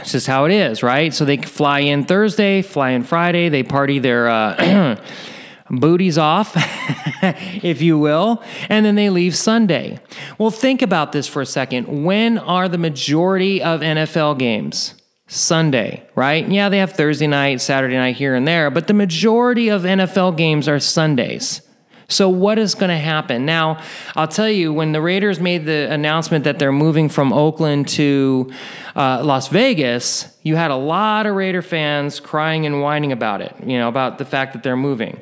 [0.00, 1.12] It's just how it is, right?
[1.12, 4.96] So they fly in Thursday, fly in Friday, they party their uh,
[5.70, 6.52] booties off,
[7.62, 10.00] if you will, and then they leave Sunday.
[10.38, 12.04] Well, think about this for a second.
[12.04, 14.94] When are the majority of NFL games?
[15.28, 16.48] Sunday, right?
[16.48, 20.36] Yeah, they have Thursday night, Saturday night here and there, but the majority of NFL
[20.36, 21.62] games are Sundays.
[22.10, 23.46] So, what is going to happen?
[23.46, 23.80] Now,
[24.16, 28.52] I'll tell you, when the Raiders made the announcement that they're moving from Oakland to
[28.96, 33.54] uh, Las Vegas, you had a lot of Raider fans crying and whining about it,
[33.64, 35.20] you know, about the fact that they're moving.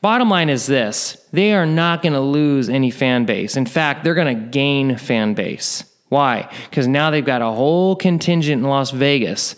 [0.00, 3.56] Bottom line is this they are not going to lose any fan base.
[3.56, 5.84] In fact, they're going to gain fan base.
[6.08, 6.50] Why?
[6.68, 9.56] Because now they've got a whole contingent in Las Vegas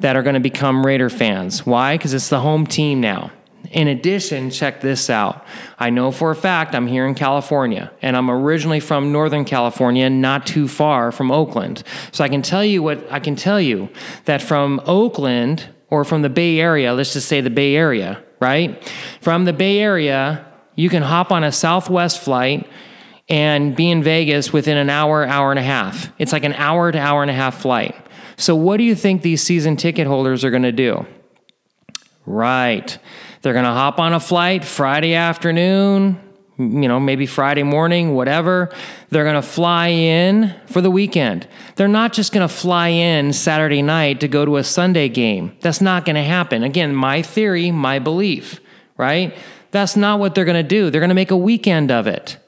[0.00, 1.64] that are going to become Raider fans.
[1.64, 1.96] Why?
[1.96, 3.30] Because it's the home team now.
[3.70, 5.44] In addition, check this out.
[5.78, 10.08] I know for a fact I'm here in California, and I'm originally from Northern California,
[10.08, 11.82] not too far from Oakland.
[12.12, 13.88] So I can tell you what I can tell you
[14.24, 18.82] that from Oakland or from the Bay Area, let's just say the Bay Area, right?
[19.20, 22.68] From the Bay Area, you can hop on a Southwest flight
[23.28, 26.10] and be in Vegas within an hour, hour and a half.
[26.18, 27.94] It's like an hour to hour and a half flight.
[28.36, 31.06] So, what do you think these season ticket holders are going to do?
[32.24, 32.98] Right.
[33.42, 36.20] They're going to hop on a flight Friday afternoon,
[36.58, 38.74] you know, maybe Friday morning, whatever.
[39.10, 41.46] They're going to fly in for the weekend.
[41.76, 45.56] They're not just going to fly in Saturday night to go to a Sunday game.
[45.60, 46.64] That's not going to happen.
[46.64, 48.60] Again, my theory, my belief,
[48.96, 49.36] right?
[49.70, 50.90] That's not what they're going to do.
[50.90, 52.38] They're going to make a weekend of it.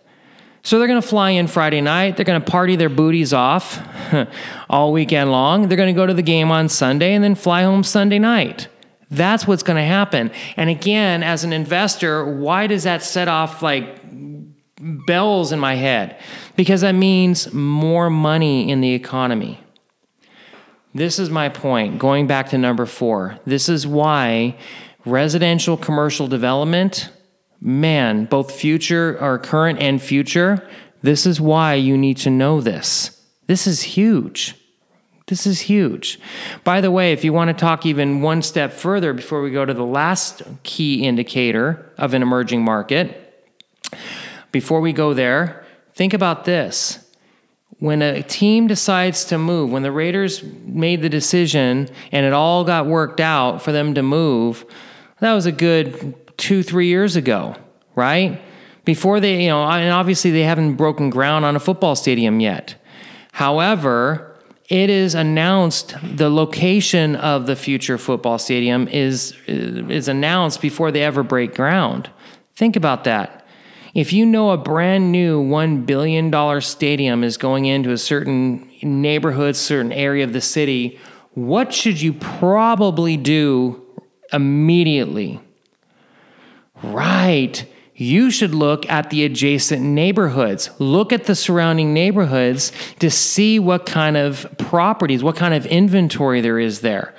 [0.63, 2.17] So they're going to fly in Friday night.
[2.17, 3.81] They're going to party their booties off
[4.69, 5.69] all weekend long.
[5.69, 8.69] They're going to go to the game on Sunday and then fly home Sunday night.
[9.11, 10.31] That's what's going to happen.
[10.57, 13.99] And again, as an investor, why does that set off like
[14.81, 16.21] bells in my head?
[16.57, 19.61] Because that means more money in the economy.
[20.95, 21.99] This is my point.
[21.99, 24.57] Going back to number four, this is why
[25.05, 27.11] residential commercial development,
[27.61, 30.69] man, both future or current and future,
[31.03, 33.25] this is why you need to know this.
[33.47, 34.55] This is huge.
[35.31, 36.19] This is huge.
[36.65, 39.65] By the way, if you want to talk even one step further before we go
[39.65, 43.49] to the last key indicator of an emerging market,
[44.51, 45.65] before we go there,
[45.95, 46.99] think about this.
[47.79, 52.65] When a team decides to move, when the Raiders made the decision and it all
[52.65, 54.67] got worked out for them to move,
[55.21, 57.55] that was a good two, three years ago,
[57.95, 58.43] right?
[58.85, 62.75] Before they, you know, and obviously they haven't broken ground on a football stadium yet.
[63.31, 64.30] However,
[64.71, 71.03] it is announced the location of the future football stadium is is announced before they
[71.03, 72.09] ever break ground.
[72.55, 73.45] Think about that.
[73.95, 79.57] If you know a brand new $1 billion stadium is going into a certain neighborhood,
[79.57, 81.01] certain area of the city,
[81.35, 83.85] what should you probably do
[84.33, 85.41] immediately?
[86.85, 87.67] Right
[88.01, 90.71] you should look at the adjacent neighborhoods.
[90.79, 96.41] Look at the surrounding neighborhoods to see what kind of properties, what kind of inventory
[96.41, 97.15] there is there.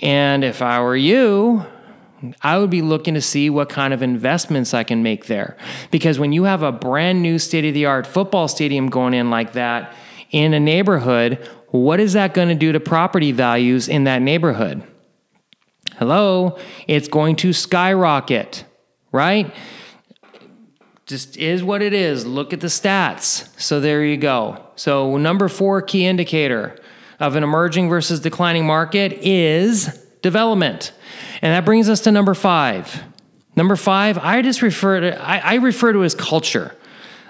[0.00, 1.64] And if I were you,
[2.42, 5.56] I would be looking to see what kind of investments I can make there.
[5.92, 9.30] Because when you have a brand new state of the art football stadium going in
[9.30, 9.94] like that
[10.32, 14.82] in a neighborhood, what is that going to do to property values in that neighborhood?
[15.98, 16.58] Hello,
[16.88, 18.64] it's going to skyrocket,
[19.12, 19.54] right?
[21.06, 22.26] Just is what it is.
[22.26, 23.48] Look at the stats.
[23.60, 24.62] So there you go.
[24.74, 26.76] So, number four key indicator
[27.20, 29.86] of an emerging versus declining market is
[30.20, 30.92] development.
[31.40, 33.02] And that brings us to number five.
[33.54, 36.76] Number five, I just refer to I, I refer to as culture.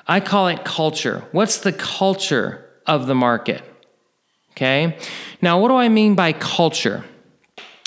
[0.09, 1.25] I call it culture.
[1.33, 3.63] What's the culture of the market?
[4.53, 4.99] Okay.
[5.43, 7.05] Now, what do I mean by culture?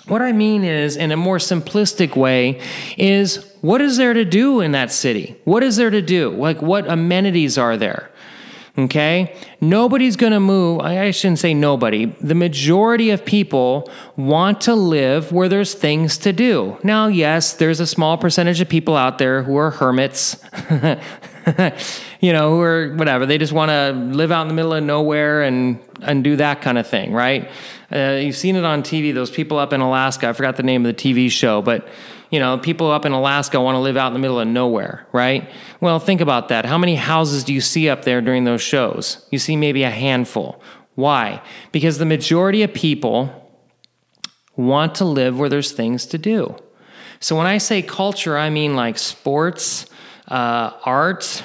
[0.09, 2.61] What I mean is, in a more simplistic way,
[2.97, 5.39] is what is there to do in that city?
[5.43, 6.29] What is there to do?
[6.31, 8.09] Like, what amenities are there?
[8.77, 9.35] Okay?
[9.61, 10.79] Nobody's going to move.
[10.79, 12.05] I shouldn't say nobody.
[12.05, 16.77] The majority of people want to live where there's things to do.
[16.83, 20.41] Now, yes, there's a small percentage of people out there who are hermits.
[22.21, 23.25] you know, who are whatever.
[23.25, 26.61] They just want to live out in the middle of nowhere and and do that
[26.61, 27.49] kind of thing, right?
[27.91, 29.13] Uh, you've seen it on TV.
[29.13, 30.29] Those people up in Alaska.
[30.29, 31.87] I forgot the name of the TV show, but
[32.29, 35.07] you know, people up in Alaska want to live out in the middle of nowhere,
[35.11, 35.49] right?
[35.81, 36.65] Well, think about that.
[36.65, 39.25] How many houses do you see up there during those shows?
[39.31, 40.61] You see maybe a handful.
[40.95, 41.41] Why?
[41.71, 43.51] Because the majority of people
[44.55, 46.55] want to live where there's things to do.
[47.19, 49.85] So when I say culture, I mean like sports,
[50.27, 51.41] uh, art,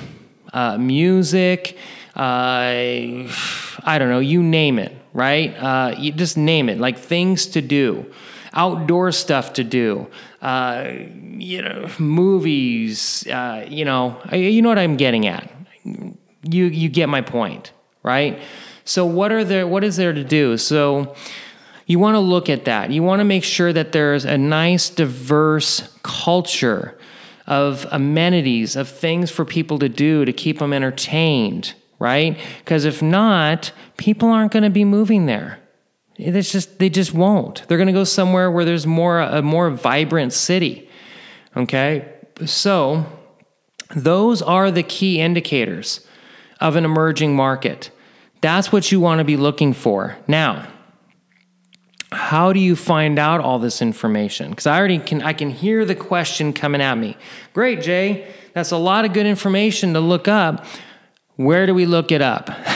[0.53, 1.78] uh, music,
[2.16, 3.30] uh,
[3.84, 5.56] I don't know, you name it, right?
[5.56, 8.12] Uh, you just name it, like things to do,
[8.52, 10.06] outdoor stuff to do,
[10.42, 10.92] uh,
[11.38, 15.50] you know, movies, uh, you know, you know what I'm getting at.
[15.84, 18.38] You you get my point, right?
[18.84, 19.66] So what are there?
[19.66, 20.58] What is there to do?
[20.58, 21.14] So
[21.86, 22.90] you want to look at that.
[22.90, 26.98] You want to make sure that there's a nice, diverse culture
[27.46, 32.38] of amenities, of things for people to do to keep them entertained, right?
[32.58, 35.59] Because if not, people aren't going to be moving there.
[36.16, 37.66] It's just they just won't.
[37.66, 40.88] They're going to go somewhere where there's more a more vibrant city.
[41.57, 42.09] Okay?
[42.45, 43.07] So,
[43.95, 46.07] those are the key indicators
[46.61, 47.90] of an emerging market.
[48.40, 50.16] That's what you want to be looking for.
[50.28, 50.68] Now,
[52.12, 54.51] how do you find out all this information?
[54.51, 57.16] Because I already can I can hear the question coming at me.
[57.53, 58.32] Great, Jay.
[58.53, 60.64] That's a lot of good information to look up.
[61.36, 62.51] Where do we look it up?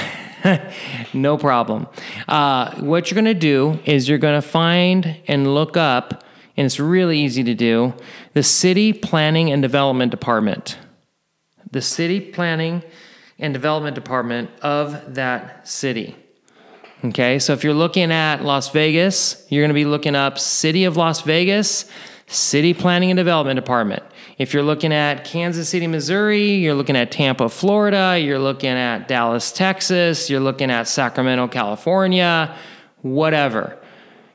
[1.15, 1.87] no problem.
[2.27, 6.25] Uh, what you're going to do is you're going to find and look up,
[6.57, 7.95] and it's really easy to do,
[8.35, 10.79] the City Planning and Development Department.
[11.71, 12.83] The City Planning
[13.39, 16.17] and Development Department of that city.
[17.05, 20.85] Okay, so if you're looking at Las Vegas, you're going to be looking up City
[20.85, 21.89] of Las Vegas,
[22.27, 24.03] City Planning and Development Department.
[24.39, 29.09] If you're looking at Kansas City, Missouri, you're looking at Tampa, Florida, you're looking at
[29.09, 32.57] Dallas, Texas, you're looking at Sacramento, California,
[33.03, 33.77] whatever.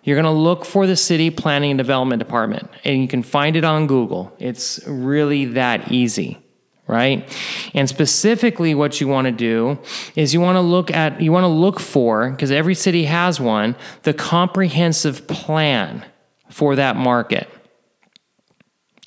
[0.04, 3.56] You're going to look for the City Planning and Development Department, and you can find
[3.56, 4.36] it on Google.
[4.40, 6.40] It's really that easy
[6.86, 7.26] right?
[7.74, 9.80] And specifically what you want to do
[10.16, 13.40] is you want to look at you want to look for because every city has
[13.40, 16.06] one, the comprehensive plan
[16.50, 17.50] for that market.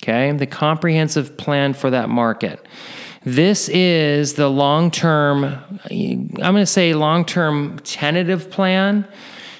[0.01, 0.31] Okay?
[0.31, 2.65] The comprehensive plan for that market.
[3.23, 9.07] This is the long-term I'm going to say long-term tentative plan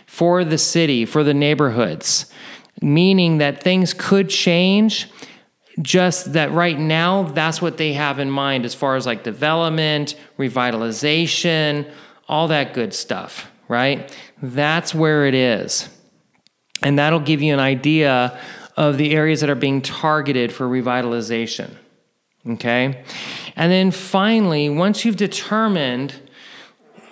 [0.05, 2.31] for the city, for the neighborhoods,
[2.81, 5.09] meaning that things could change
[5.81, 10.15] just that right now that's what they have in mind as far as like development
[10.39, 11.89] revitalization
[12.27, 15.87] all that good stuff right that's where it is
[16.81, 18.39] and that'll give you an idea
[18.77, 21.71] of the areas that are being targeted for revitalization
[22.49, 23.03] okay?
[23.55, 26.15] And then finally once you've determined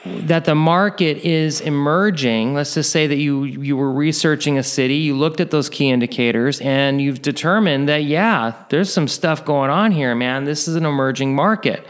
[0.05, 4.97] that the market is emerging let's just say that you you were researching a city
[4.97, 9.71] you looked at those key indicators and you've determined that yeah there's some stuff going
[9.71, 10.45] on here man.
[10.45, 11.85] This is an emerging market.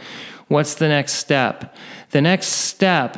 [0.48, 1.76] What's the next step?
[2.12, 3.18] The next step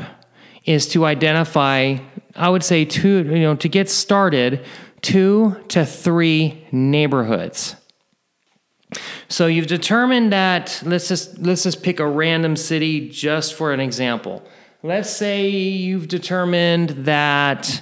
[0.66, 1.98] is to identify
[2.36, 4.66] i would say two you know to get started
[5.02, 7.76] two to three neighborhoods
[9.28, 13.80] so you've determined that let's just let's just pick a random city just for an
[13.80, 14.44] example
[14.84, 17.82] let's say you've determined that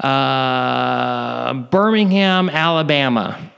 [0.00, 3.50] uh, Birmingham, Alabama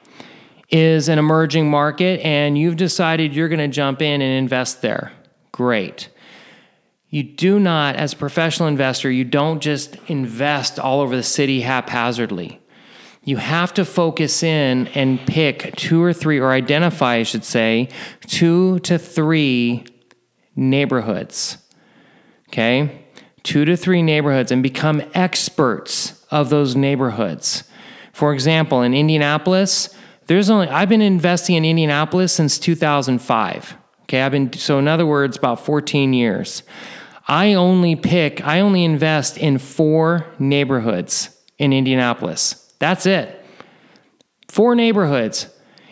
[0.71, 5.13] is an emerging market and you've decided you're going to jump in and invest there.
[5.53, 6.09] Great.
[7.09, 11.61] You do not, as a professional investor, you don't just invest all over the city
[11.63, 12.60] haphazardly.
[13.23, 17.89] You have to focus in and pick two or three, or identify, I should say,
[18.27, 19.85] two to three
[20.57, 21.59] neighborhoods
[22.51, 23.05] okay?
[23.43, 27.65] Two to three neighborhoods and become experts of those neighborhoods.
[28.13, 29.95] For example, in Indianapolis,
[30.27, 33.77] there's only I've been investing in Indianapolis since 2005.
[34.03, 36.63] Okay, I've been so in other words about 14 years.
[37.29, 42.70] I only pick, I only invest in four neighborhoods in Indianapolis.
[42.81, 43.45] That's it.
[44.49, 45.47] Four neighborhoods.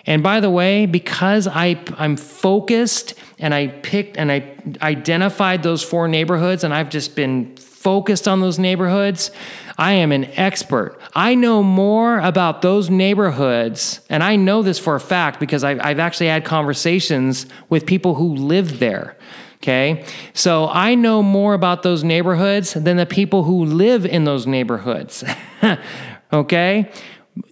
[0.04, 5.82] And by the way, because I, I'm focused and I picked and I identified those
[5.82, 9.30] four neighborhoods and I've just been focused on those neighborhoods,
[9.76, 10.98] I am an expert.
[11.14, 15.78] I know more about those neighborhoods, and I know this for a fact because I've,
[15.80, 19.16] I've actually had conversations with people who live there.
[19.58, 20.04] Okay.
[20.34, 25.22] So I know more about those neighborhoods than the people who live in those neighborhoods.
[26.32, 26.90] okay.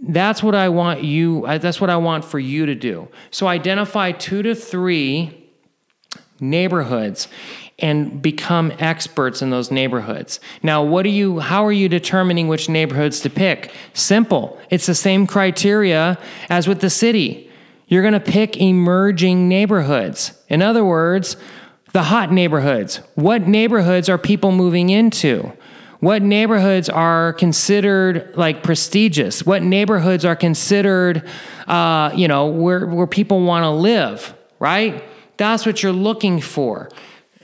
[0.03, 3.09] That's what I want you, that's what I want for you to do.
[3.31, 5.49] So identify two to three
[6.41, 7.29] neighborhoods
[7.79, 10.41] and become experts in those neighborhoods.
[10.62, 13.72] Now, what do you how are you determining which neighborhoods to pick?
[13.93, 14.59] Simple.
[14.70, 16.18] It's the same criteria
[16.49, 17.51] as with the city.
[17.87, 20.33] You're going to pick emerging neighborhoods.
[20.49, 21.37] In other words,
[21.93, 22.97] the hot neighborhoods.
[23.14, 25.53] What neighborhoods are people moving into?
[26.07, 29.44] What neighborhoods are considered like prestigious?
[29.44, 31.28] What neighborhoods are considered,
[31.66, 35.02] uh, you know, where, where people want to live, right?
[35.36, 36.90] That's what you're looking for.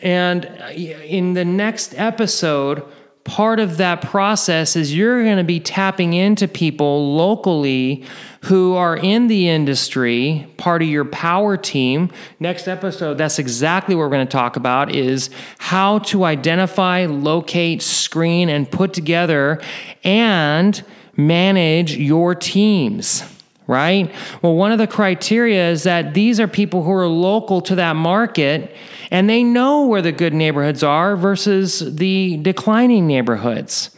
[0.01, 0.45] And
[0.77, 2.85] in the next episode,
[3.25, 8.05] part of that process is you're going to be tapping into people locally
[8.43, 12.11] who are in the industry part of your power team.
[12.41, 17.81] Next episode that's exactly what we're going to talk about is how to identify locate
[17.81, 19.61] screen and put together
[20.03, 20.83] and
[21.17, 23.25] manage your teams
[23.69, 24.13] right?
[24.43, 27.95] Well one of the criteria is that these are people who are local to that
[27.95, 28.75] market
[29.13, 33.95] and they know where the good neighborhoods are versus the declining neighborhoods.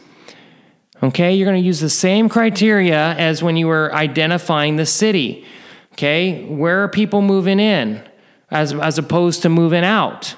[1.01, 5.45] Okay, you're going to use the same criteria as when you were identifying the city.
[5.93, 8.03] Okay, where are people moving in
[8.51, 10.35] as, as opposed to moving out?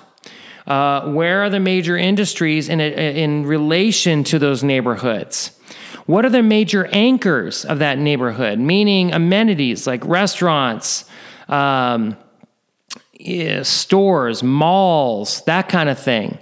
[0.67, 5.57] Uh, where are the major industries in, in relation to those neighborhoods?
[6.05, 11.05] What are the major anchors of that neighborhood, meaning amenities like restaurants,
[11.47, 12.15] um,
[13.63, 16.37] stores, malls, that kind of thing.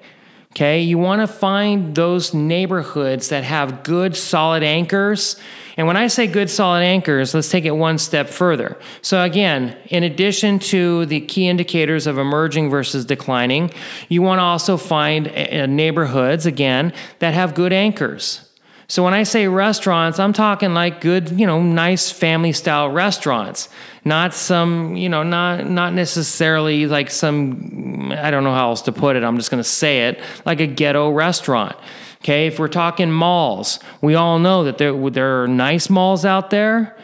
[0.56, 5.36] Okay, you want to find those neighborhoods that have good solid anchors.
[5.76, 8.78] And when I say good solid anchors, let's take it one step further.
[9.02, 13.70] So, again, in addition to the key indicators of emerging versus declining,
[14.08, 18.45] you want to also find uh, neighborhoods, again, that have good anchors.
[18.88, 23.68] So when I say restaurants, I'm talking like good, you know, nice family style restaurants,
[24.04, 28.92] not some, you know, not not necessarily like some I don't know how else to
[28.92, 29.24] put it.
[29.24, 31.76] I'm just going to say it, like a ghetto restaurant.
[32.22, 36.52] Okay, if we're talking malls, we all know that there there are nice malls out
[36.52, 36.96] there.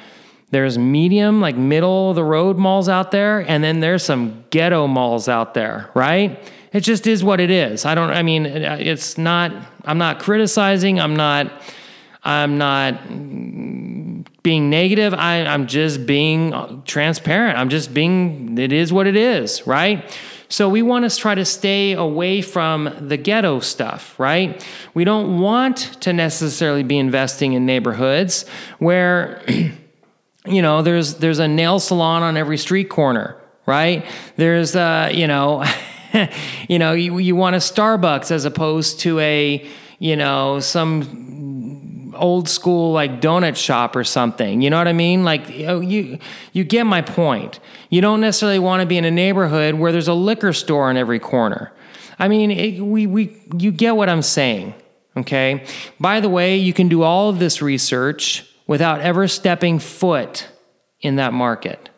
[0.52, 4.86] There's medium, like middle of the road malls out there, and then there's some ghetto
[4.86, 6.40] malls out there, right?
[6.74, 7.86] It just is what it is.
[7.86, 8.12] I don't.
[8.12, 9.54] I mean, it's not.
[9.86, 11.00] I'm not criticizing.
[11.00, 11.52] I'm not.
[12.24, 13.08] I'm not
[14.44, 15.14] being negative.
[15.14, 17.58] I, I'm just being transparent.
[17.58, 18.58] I'm just being.
[18.58, 20.18] It is what it is, right?
[20.52, 24.66] So we want to try to stay away from the ghetto stuff, right?
[24.94, 28.46] We don't want to necessarily be investing in neighborhoods
[28.78, 29.42] where,
[30.46, 34.06] you know, there's there's a nail salon on every street corner, right?
[34.36, 35.64] There's, uh, you know.
[36.68, 39.66] you know, you, you want a Starbucks as opposed to a,
[40.00, 44.62] you know, some old school like donut shop or something.
[44.62, 45.24] You know what I mean?
[45.24, 46.20] Like you
[46.54, 47.60] you get my point.
[47.90, 50.98] You don't necessarily want to be in a neighborhood where there's a liquor store on
[50.98, 51.72] every corner.
[52.20, 54.76] I mean, it, we we you get what I'm saying,
[55.18, 55.66] okay?
[56.00, 60.48] By the way, you can do all of this research without ever stepping foot
[61.02, 61.90] in that market.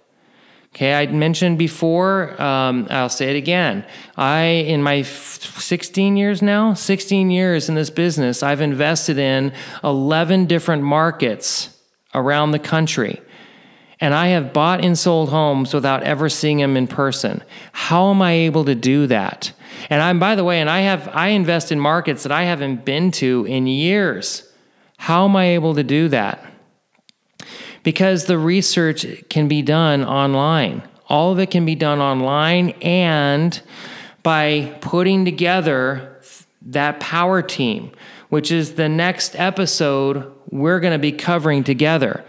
[0.69, 3.85] Okay, I mentioned before, um, I'll say it again.
[4.17, 9.53] I, in my 16 years now, 16 years in this business, I've invested in
[9.83, 11.79] 11 different markets
[12.15, 13.21] around the country.
[13.99, 17.43] And I have bought and sold homes without ever seeing them in person.
[17.73, 19.51] How am I able to do that?
[19.91, 22.83] And I'm, by the way, and I have, I invest in markets that I haven't
[22.83, 24.51] been to in years.
[24.97, 26.49] How am I able to do that?
[27.83, 30.81] Because the research can be done online.
[31.07, 33.61] All of it can be done online and
[34.23, 36.21] by putting together
[36.61, 37.91] that power team,
[38.29, 42.23] which is the next episode we're going to be covering together.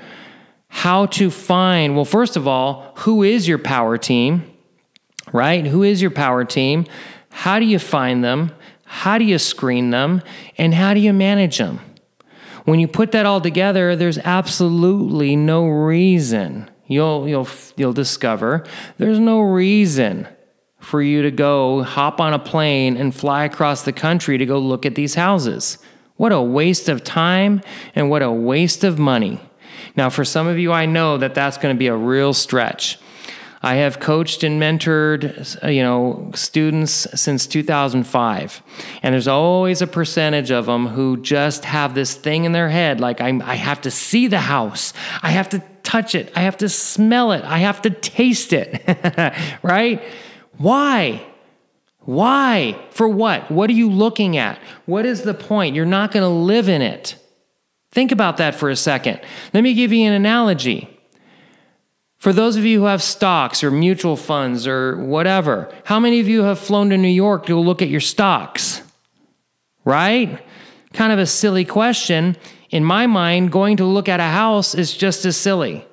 [0.68, 4.50] How to find, well, first of all, who is your power team,
[5.32, 5.64] right?
[5.64, 6.84] Who is your power team?
[7.30, 8.52] How do you find them?
[8.84, 10.20] How do you screen them?
[10.59, 11.80] And how do you manage them?
[12.64, 16.70] When you put that all together, there's absolutely no reason.
[16.86, 18.64] You'll you'll you'll discover
[18.98, 20.28] there's no reason
[20.78, 24.58] for you to go hop on a plane and fly across the country to go
[24.58, 25.78] look at these houses.
[26.16, 27.62] What a waste of time
[27.94, 29.40] and what a waste of money.
[29.96, 32.98] Now, for some of you, I know that that's going to be a real stretch.
[33.64, 38.62] I have coached and mentored, uh, you know, students since 2005.
[39.02, 43.00] And there's always a percentage of them who just have this thing in their head
[43.00, 44.92] like i I have to see the house.
[45.22, 46.30] I have to touch it.
[46.36, 47.42] I have to smell it.
[47.44, 48.82] I have to taste it.
[49.62, 50.02] right?
[50.58, 51.24] Why?
[52.00, 52.78] Why?
[52.90, 53.50] For what?
[53.50, 54.58] What are you looking at?
[54.84, 55.74] What is the point?
[55.74, 57.16] You're not going to live in it.
[57.92, 59.20] Think about that for a second.
[59.54, 60.93] Let me give you an analogy.
[62.25, 66.27] For those of you who have stocks or mutual funds or whatever, how many of
[66.27, 68.81] you have flown to New York to look at your stocks?
[69.85, 70.43] Right?
[70.95, 72.39] Kind of a silly question.
[72.70, 75.87] In my mind, going to look at a house is just as silly.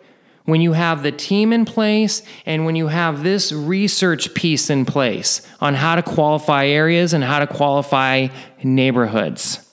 [0.45, 4.85] When you have the team in place and when you have this research piece in
[4.85, 8.29] place on how to qualify areas and how to qualify
[8.63, 9.69] neighborhoods.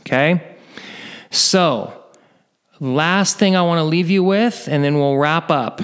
[0.00, 0.56] Okay?
[1.30, 1.95] So,
[2.78, 5.80] Last thing I want to leave you with, and then we'll wrap up.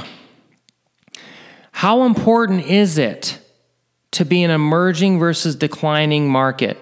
[1.73, 3.39] How important is it
[4.13, 6.79] to be an emerging versus declining market?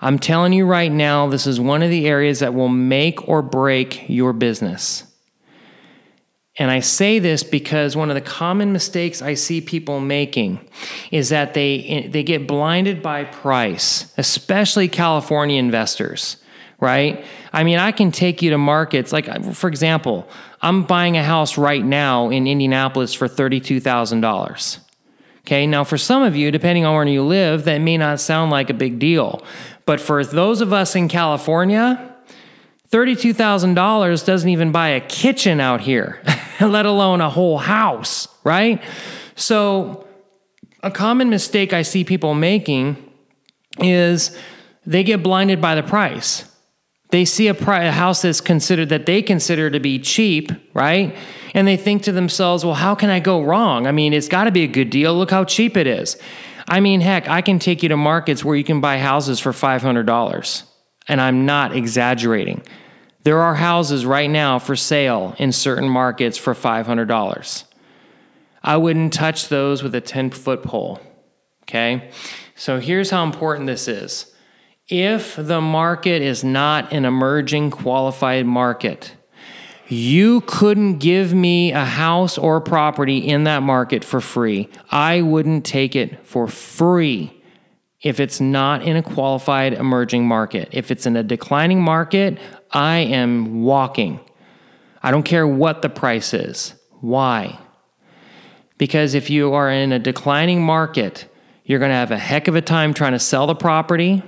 [0.00, 3.42] I'm telling you right now, this is one of the areas that will make or
[3.42, 5.04] break your business.
[6.58, 10.60] And I say this because one of the common mistakes I see people making
[11.10, 16.36] is that they, they get blinded by price, especially California investors
[16.84, 17.24] right?
[17.52, 20.28] I mean, I can take you to markets like, for example,
[20.60, 24.78] I'm buying a house right now in Indianapolis for $32,000.
[25.40, 28.50] Okay, now for some of you, depending on where you live, that may not sound
[28.50, 29.42] like a big deal.
[29.86, 32.14] But for those of us in California,
[32.90, 36.22] $32,000 doesn't even buy a kitchen out here,
[36.60, 38.82] let alone a whole house, right?
[39.36, 40.06] So,
[40.82, 42.96] a common mistake I see people making
[43.78, 44.36] is
[44.84, 46.44] they get blinded by the price
[47.10, 51.14] they see a, pri- a house that's considered that they consider to be cheap, right?
[51.54, 53.86] And they think to themselves, well, how can I go wrong?
[53.86, 55.14] I mean, it's got to be a good deal.
[55.14, 56.16] Look how cheap it is.
[56.66, 59.52] I mean, heck, I can take you to markets where you can buy houses for
[59.52, 60.62] $500.
[61.06, 62.62] And I'm not exaggerating.
[63.22, 67.64] There are houses right now for sale in certain markets for $500.
[68.62, 71.00] I wouldn't touch those with a 10 foot pole.
[71.62, 72.10] Okay?
[72.54, 74.33] So here's how important this is.
[74.88, 79.16] If the market is not an emerging qualified market,
[79.88, 84.68] you couldn't give me a house or property in that market for free.
[84.90, 87.42] I wouldn't take it for free
[88.02, 90.68] if it's not in a qualified emerging market.
[90.72, 92.38] If it's in a declining market,
[92.70, 94.20] I am walking.
[95.02, 96.74] I don't care what the price is.
[97.00, 97.58] Why?
[98.76, 101.26] Because if you are in a declining market,
[101.64, 104.22] you're going to have a heck of a time trying to sell the property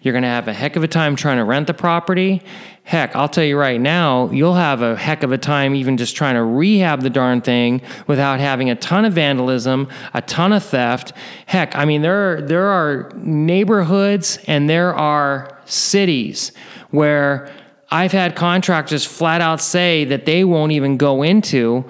[0.00, 2.42] you're going to have a heck of a time trying to rent the property.
[2.84, 6.14] Heck, I'll tell you right now, you'll have a heck of a time even just
[6.14, 10.62] trying to rehab the darn thing without having a ton of vandalism, a ton of
[10.62, 11.12] theft.
[11.46, 16.52] Heck, I mean there are, there are neighborhoods and there are cities
[16.90, 17.52] where
[17.90, 21.88] I've had contractors flat out say that they won't even go into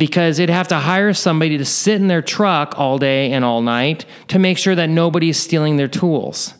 [0.00, 3.60] because they'd have to hire somebody to sit in their truck all day and all
[3.60, 6.54] night to make sure that nobody's stealing their tools.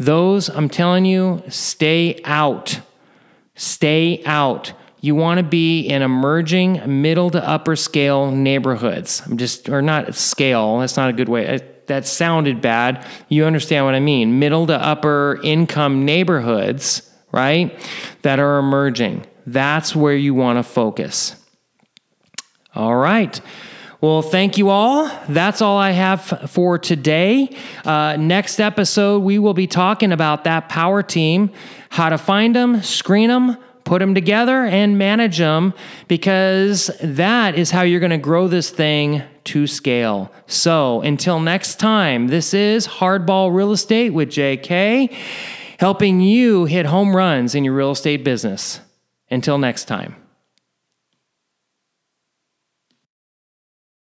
[0.00, 2.80] Those, I'm telling you, stay out.
[3.54, 4.72] Stay out.
[5.02, 9.20] You want to be in emerging middle to upper scale neighborhoods.
[9.26, 11.60] I'm just, or not scale, that's not a good way.
[11.86, 13.06] That sounded bad.
[13.28, 14.38] You understand what I mean.
[14.38, 17.78] Middle to upper income neighborhoods, right?
[18.22, 19.26] That are emerging.
[19.46, 21.36] That's where you want to focus.
[22.74, 23.38] All right.
[24.00, 25.10] Well, thank you all.
[25.28, 27.54] That's all I have for today.
[27.84, 31.50] Uh, next episode, we will be talking about that power team,
[31.90, 35.74] how to find them, screen them, put them together, and manage them,
[36.08, 40.32] because that is how you're going to grow this thing to scale.
[40.46, 45.12] So until next time, this is Hardball Real Estate with JK,
[45.78, 48.80] helping you hit home runs in your real estate business.
[49.30, 50.19] Until next time.